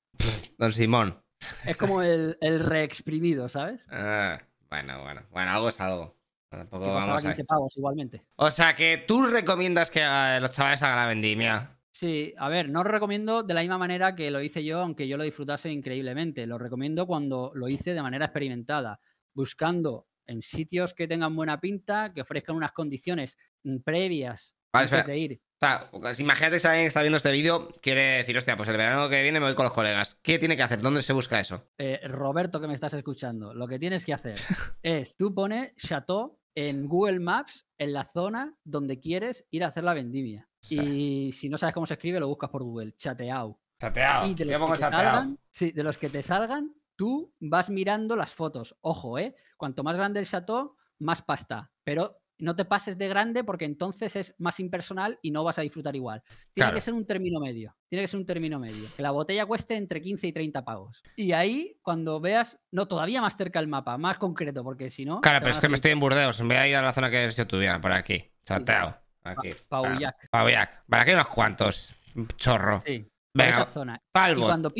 [0.58, 1.22] Don Simón.
[1.66, 3.86] Es como el, el reexprimido, ¿sabes?
[3.92, 5.22] Ah, bueno, bueno.
[5.32, 6.18] Bueno, algo es algo.
[6.50, 7.46] Tampoco vamos a 15 ver.
[7.46, 8.26] pavos igualmente.
[8.38, 11.75] O sea que tú recomiendas que eh, los chavales hagan la vendimia.
[11.96, 15.08] Sí, a ver, no lo recomiendo de la misma manera que lo hice yo, aunque
[15.08, 16.46] yo lo disfrutase increíblemente.
[16.46, 19.00] Lo recomiendo cuando lo hice de manera experimentada,
[19.34, 25.08] buscando en sitios que tengan buena pinta, que ofrezcan unas condiciones mm, previas Vale, antes
[25.08, 25.42] de ir.
[25.54, 25.90] O sea,
[26.20, 29.24] imagínate si alguien que está viendo este vídeo quiere decir, hostia, pues el verano que
[29.24, 30.16] viene me voy con los colegas.
[30.16, 30.82] ¿Qué tiene que hacer?
[30.82, 31.70] ¿Dónde se busca eso?
[31.78, 34.38] Eh, Roberto, que me estás escuchando, lo que tienes que hacer
[34.84, 39.86] es, tú pones Chateau en Google Maps en la zona donde quieres ir a hacer
[39.86, 40.50] la vendimia.
[40.68, 40.80] Sí.
[40.80, 43.58] Y si no sabes cómo se escribe, lo buscas por Google, Chateau.
[43.80, 44.28] Chateado.
[44.28, 45.04] Y de los, que te chateado.
[45.04, 48.76] salgan, sí, de los que te salgan, tú vas mirando las fotos.
[48.82, 49.36] Ojo, ¿eh?
[49.58, 51.72] Cuanto más grande el chateau, más pasta.
[51.84, 55.62] Pero no te pases de grande porque entonces es más impersonal y no vas a
[55.62, 56.22] disfrutar igual.
[56.54, 57.76] Tiene que ser un término medio.
[57.88, 58.88] Tiene que ser un término medio.
[58.96, 61.02] Que la botella cueste entre 15 y 30 pagos.
[61.16, 65.22] Y ahí, cuando veas, no, todavía más cerca el mapa, más concreto, porque si no.
[65.22, 66.42] Claro, pero es que me estoy en Burdeos.
[66.42, 68.32] Voy a ir a la zona que es yo tuya, por aquí.
[68.46, 69.05] Chateo.
[69.26, 69.54] Aquí.
[69.68, 70.30] Paullac.
[70.30, 70.86] Paullac.
[70.88, 71.96] Para aquí unos cuantos.
[72.38, 72.82] Chorro.
[72.86, 73.06] Sí.
[73.34, 73.50] Venga.
[73.50, 74.02] Esa zona.
[74.14, 74.72] Y cuando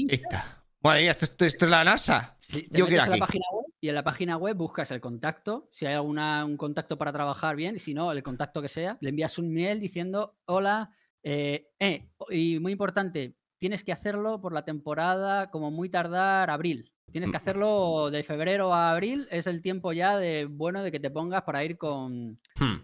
[0.80, 2.38] Bueno, esto, esto, es la NASA.
[2.72, 3.20] Yo quiero aquí.
[3.20, 6.58] La página web y en la página web buscas el contacto, si hay alguna, un
[6.58, 9.80] contacto para trabajar bien, y si no, el contacto que sea, le envías un mail
[9.80, 10.90] diciendo, hola,
[11.22, 16.92] eh, eh, y muy importante, tienes que hacerlo por la temporada, como muy tardar, abril.
[17.12, 17.42] Tienes que mm.
[17.42, 21.44] hacerlo de febrero a abril, es el tiempo ya de bueno de que te pongas
[21.44, 22.76] para ir con, hmm.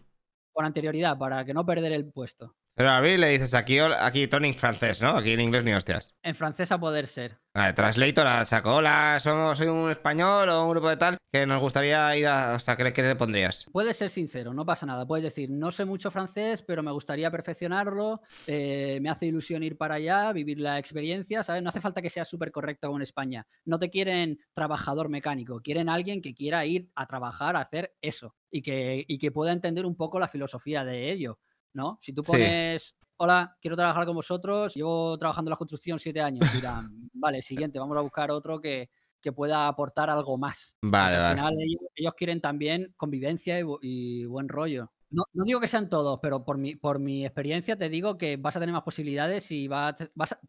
[0.53, 2.55] Con anterioridad, para que no perder el puesto.
[2.81, 5.09] Pero a mí le dices aquí, aquí Tony en francés, ¿no?
[5.09, 6.15] Aquí en inglés ni hostias.
[6.23, 7.37] En francés a poder ser.
[7.53, 11.61] Vale, Translator sacó, hola, somos, soy un español o un grupo de tal que nos
[11.61, 12.55] gustaría ir a...
[12.55, 13.65] O sea, ¿qué, le pondrías?
[13.71, 15.05] Puedes ser sincero, no pasa nada.
[15.05, 19.77] Puedes decir, no sé mucho francés, pero me gustaría perfeccionarlo, eh, me hace ilusión ir
[19.77, 21.61] para allá, vivir la experiencia, ¿sabes?
[21.61, 23.45] No hace falta que sea súper correcto como en España.
[23.63, 28.33] No te quieren trabajador mecánico, quieren alguien que quiera ir a trabajar, a hacer eso
[28.49, 31.37] y que, y que pueda entender un poco la filosofía de ello.
[31.73, 31.99] ¿No?
[32.01, 36.51] Si tú pones, hola, quiero trabajar con vosotros, llevo trabajando en la construcción siete años,
[36.53, 38.89] dirán, vale, siguiente, vamos a buscar otro que,
[39.35, 40.75] pueda aportar algo más.
[40.81, 41.53] Vale, Al final
[41.95, 44.91] ellos, quieren también convivencia y, buen rollo.
[45.11, 48.55] No, digo que sean todos, pero por mi, por mi experiencia te digo que vas
[48.55, 49.95] a tener más posibilidades y vas,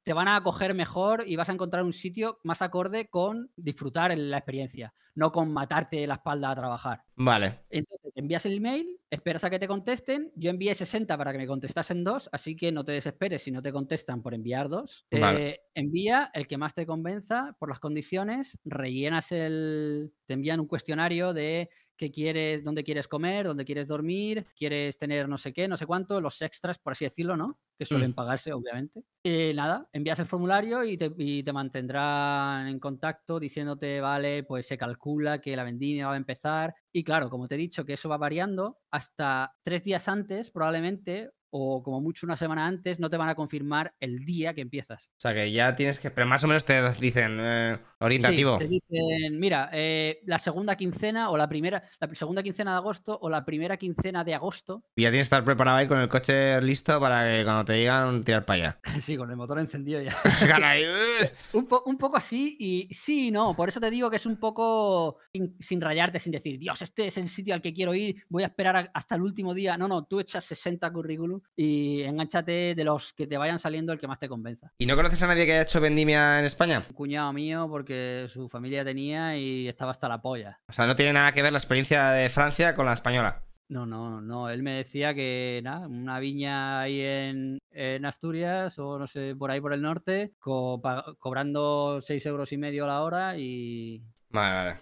[0.05, 4.17] te van a acoger mejor y vas a encontrar un sitio más acorde con disfrutar
[4.17, 7.03] la experiencia no con matarte la espalda a trabajar.
[7.17, 7.61] Vale.
[7.71, 10.33] Entonces, envías el email, esperas a que te contesten.
[10.37, 13.63] Yo envié 60 para que me contestasen dos, así que no te desesperes si no
[13.63, 15.07] te contestan por enviar dos.
[15.11, 20.13] Eh, envía el que más te convenza por las condiciones, rellenas el.
[20.27, 25.28] Te envían un cuestionario de qué quieres, dónde quieres comer, dónde quieres dormir, quieres tener
[25.28, 27.59] no sé qué, no sé cuánto, los extras, por así decirlo, ¿no?
[27.78, 28.14] Que suelen mm.
[28.14, 29.03] pagarse, obviamente.
[29.22, 34.66] Y nada, envías el formulario y te, y te, mantendrán en contacto diciéndote, vale, pues
[34.66, 36.74] se calcula que la vendimia va a empezar.
[36.93, 41.30] Y claro, como te he dicho, que eso va variando, hasta tres días antes, probablemente,
[41.55, 45.05] o como mucho una semana antes, no te van a confirmar el día que empiezas.
[45.19, 48.57] O sea que ya tienes que, pero más o menos te dicen eh, orientativo.
[48.57, 53.19] te dicen, mira, eh, la segunda quincena o la primera, la segunda quincena de agosto
[53.21, 54.83] o la primera quincena de agosto.
[54.97, 57.75] Y ya tienes que estar preparado ahí con el coche listo para que cuando te
[57.75, 58.81] digan tirar para allá.
[59.03, 60.17] sí, con el motor encendido ya.
[61.53, 63.55] un, un, poco así y sí y no.
[63.55, 65.19] Por eso te digo que es un poco
[65.61, 68.47] sin, rayarte, sin decir, Dios, este es el sitio al que quiero ir, voy a
[68.47, 69.77] esperar hasta el último día.
[69.77, 73.99] No, no, tú echas 60 currículum y enganchate de los que te vayan saliendo el
[73.99, 74.72] que más te convenza.
[74.78, 76.84] ¿Y no conoces a nadie que haya hecho vendimia en España?
[76.88, 80.61] Un cuñado mío porque su familia tenía y estaba hasta la polla.
[80.68, 83.43] O sea, no tiene nada que ver la experiencia de Francia con la española.
[83.68, 84.51] No, no, no.
[84.51, 89.62] Él me decía que nada, una viña ahí en, Asturias o no sé, por ahí
[89.62, 94.03] por el norte, cobrando seis euros y medio la hora y.
[94.28, 94.80] Vale, vale.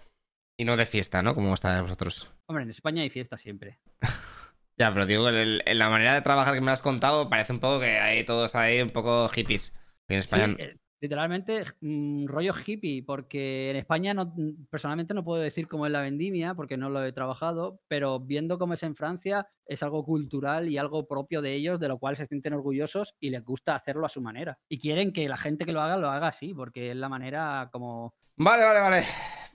[0.57, 1.33] Y no de fiesta, ¿no?
[1.33, 2.29] Como estáis vosotros.
[2.47, 3.79] Hombre, en España hay fiesta siempre.
[4.77, 7.99] Ya, pero digo, la manera de trabajar que me has contado, parece un poco que
[7.99, 9.73] hay todos ahí un poco hippies.
[10.07, 10.55] En España.
[10.57, 14.33] Eh, literalmente, mm, rollo hippie, porque en España no,
[14.69, 18.59] personalmente no puedo decir cómo es la vendimia, porque no lo he trabajado, pero viendo
[18.59, 22.17] cómo es en Francia, es algo cultural y algo propio de ellos, de lo cual
[22.17, 24.59] se sienten orgullosos y les gusta hacerlo a su manera.
[24.69, 27.69] Y quieren que la gente que lo haga lo haga así, porque es la manera
[27.71, 28.13] como.
[28.35, 29.05] Vale, vale, vale.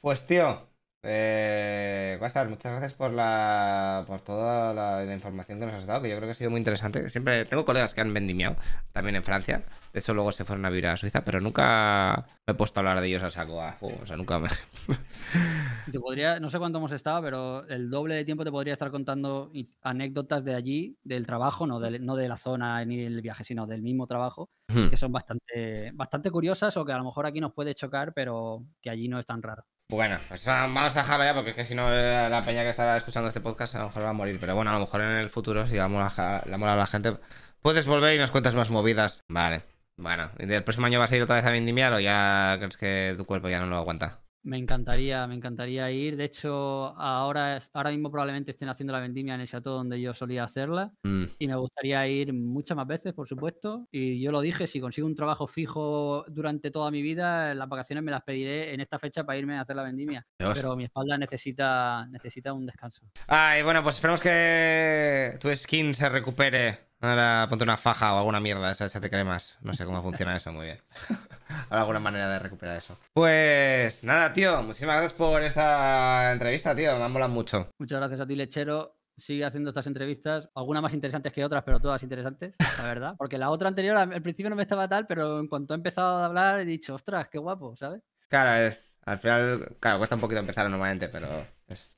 [0.00, 0.68] Pues tío,
[1.08, 6.16] eh, muchas gracias por la por toda la, información que nos has dado, que yo
[6.16, 7.08] creo que ha sido muy interesante.
[7.08, 8.56] Siempre tengo colegas que han vendimiado
[8.92, 9.62] también en Francia.
[9.92, 12.82] De hecho, luego se fueron a vivir a Suiza, pero nunca me he puesto a
[12.82, 13.98] hablar de ellos a saco a fuego.
[14.02, 14.48] O sea, nunca me.
[15.92, 18.90] te podría, no sé cuánto hemos estado, pero el doble de tiempo te podría estar
[18.90, 19.50] contando
[19.82, 23.66] anécdotas de allí, del trabajo, no de, no de la zona ni del viaje, sino
[23.66, 24.50] del mismo trabajo,
[24.90, 28.64] que son bastante, bastante curiosas o que a lo mejor aquí nos puede chocar, pero
[28.82, 29.64] que allí no es tan raro.
[29.88, 32.70] Bueno, pues vamos a dejarlo ya porque es que si no eh, la peña que
[32.70, 34.38] estará escuchando este podcast a lo mejor va a morir.
[34.40, 36.86] Pero bueno, a lo mejor en el futuro, si la mola, la mola a la
[36.86, 37.16] gente,
[37.62, 39.22] puedes volver y nos cuentas más movidas.
[39.28, 39.62] Vale.
[39.96, 43.14] Bueno, ¿el próximo año vas a ir otra vez a vendimiar o ya crees que
[43.16, 44.25] tu cuerpo ya no lo aguanta?
[44.46, 46.16] Me encantaría, me encantaría ir.
[46.16, 50.14] De hecho, ahora, ahora mismo probablemente estén haciendo la vendimia en el chateau donde yo
[50.14, 50.92] solía hacerla.
[51.02, 51.24] Mm.
[51.40, 53.88] Y me gustaría ir muchas más veces, por supuesto.
[53.90, 58.04] Y yo lo dije, si consigo un trabajo fijo durante toda mi vida, las vacaciones
[58.04, 60.24] me las pediré en esta fecha para irme a hacer la vendimia.
[60.36, 63.02] Pero mi espalda necesita, necesita un descanso.
[63.26, 68.40] Ay, bueno, pues esperemos que tu skin se recupere Ahora ponte una faja o alguna
[68.40, 69.56] mierda, esa se te cree más.
[69.60, 70.78] No sé cómo funciona eso muy bien.
[71.68, 72.98] Habrá alguna manera de recuperar eso.
[73.12, 74.62] Pues nada, tío.
[74.62, 76.96] Muchísimas gracias por esta entrevista, tío.
[76.96, 77.68] Me han molado mucho.
[77.78, 78.96] Muchas gracias a ti, lechero.
[79.18, 83.14] Sigue haciendo estas entrevistas, algunas más interesantes que otras, pero todas interesantes, la verdad.
[83.18, 86.18] Porque la otra anterior al principio no me estaba tal, pero en cuanto he empezado
[86.18, 88.02] a hablar he dicho, ostras, qué guapo, ¿sabes?
[88.28, 88.92] Claro, es.
[89.06, 91.46] Al final, claro, cuesta un poquito empezar normalmente, pero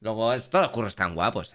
[0.00, 1.52] luego es, todos los curros están guapos,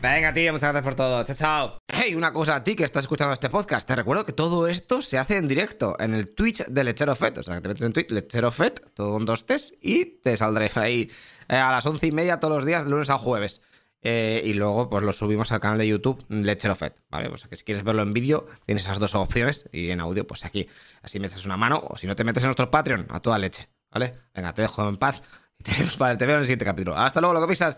[0.00, 1.24] Venga, tío, muchas gracias por todo.
[1.24, 1.78] Chao, chao.
[1.86, 3.86] Hey, una cosa a ti que estás escuchando este podcast.
[3.86, 7.38] Te recuerdo que todo esto se hace en directo en el Twitch de Lechero Fet.
[7.38, 10.36] O sea, que te metes en Twitch, Lechero Fet, todo con dos T's, y te
[10.36, 11.10] saldré ahí
[11.48, 13.60] eh, a las once y media todos los días, de lunes a jueves.
[14.04, 17.30] Eh, y luego, pues lo subimos al canal de YouTube Lechero Fet, ¿vale?
[17.38, 19.68] Sea, que si quieres verlo en vídeo, tienes esas dos opciones.
[19.70, 20.68] Y en audio, pues aquí.
[21.02, 21.80] Así me echas una mano.
[21.88, 24.14] O si no te metes en nuestro Patreon, a toda leche, ¿vale?
[24.34, 25.22] Venga, te dejo en paz.
[25.98, 26.96] Vale, te veo en el siguiente capítulo.
[26.96, 27.70] Hasta luego, lo que pisas.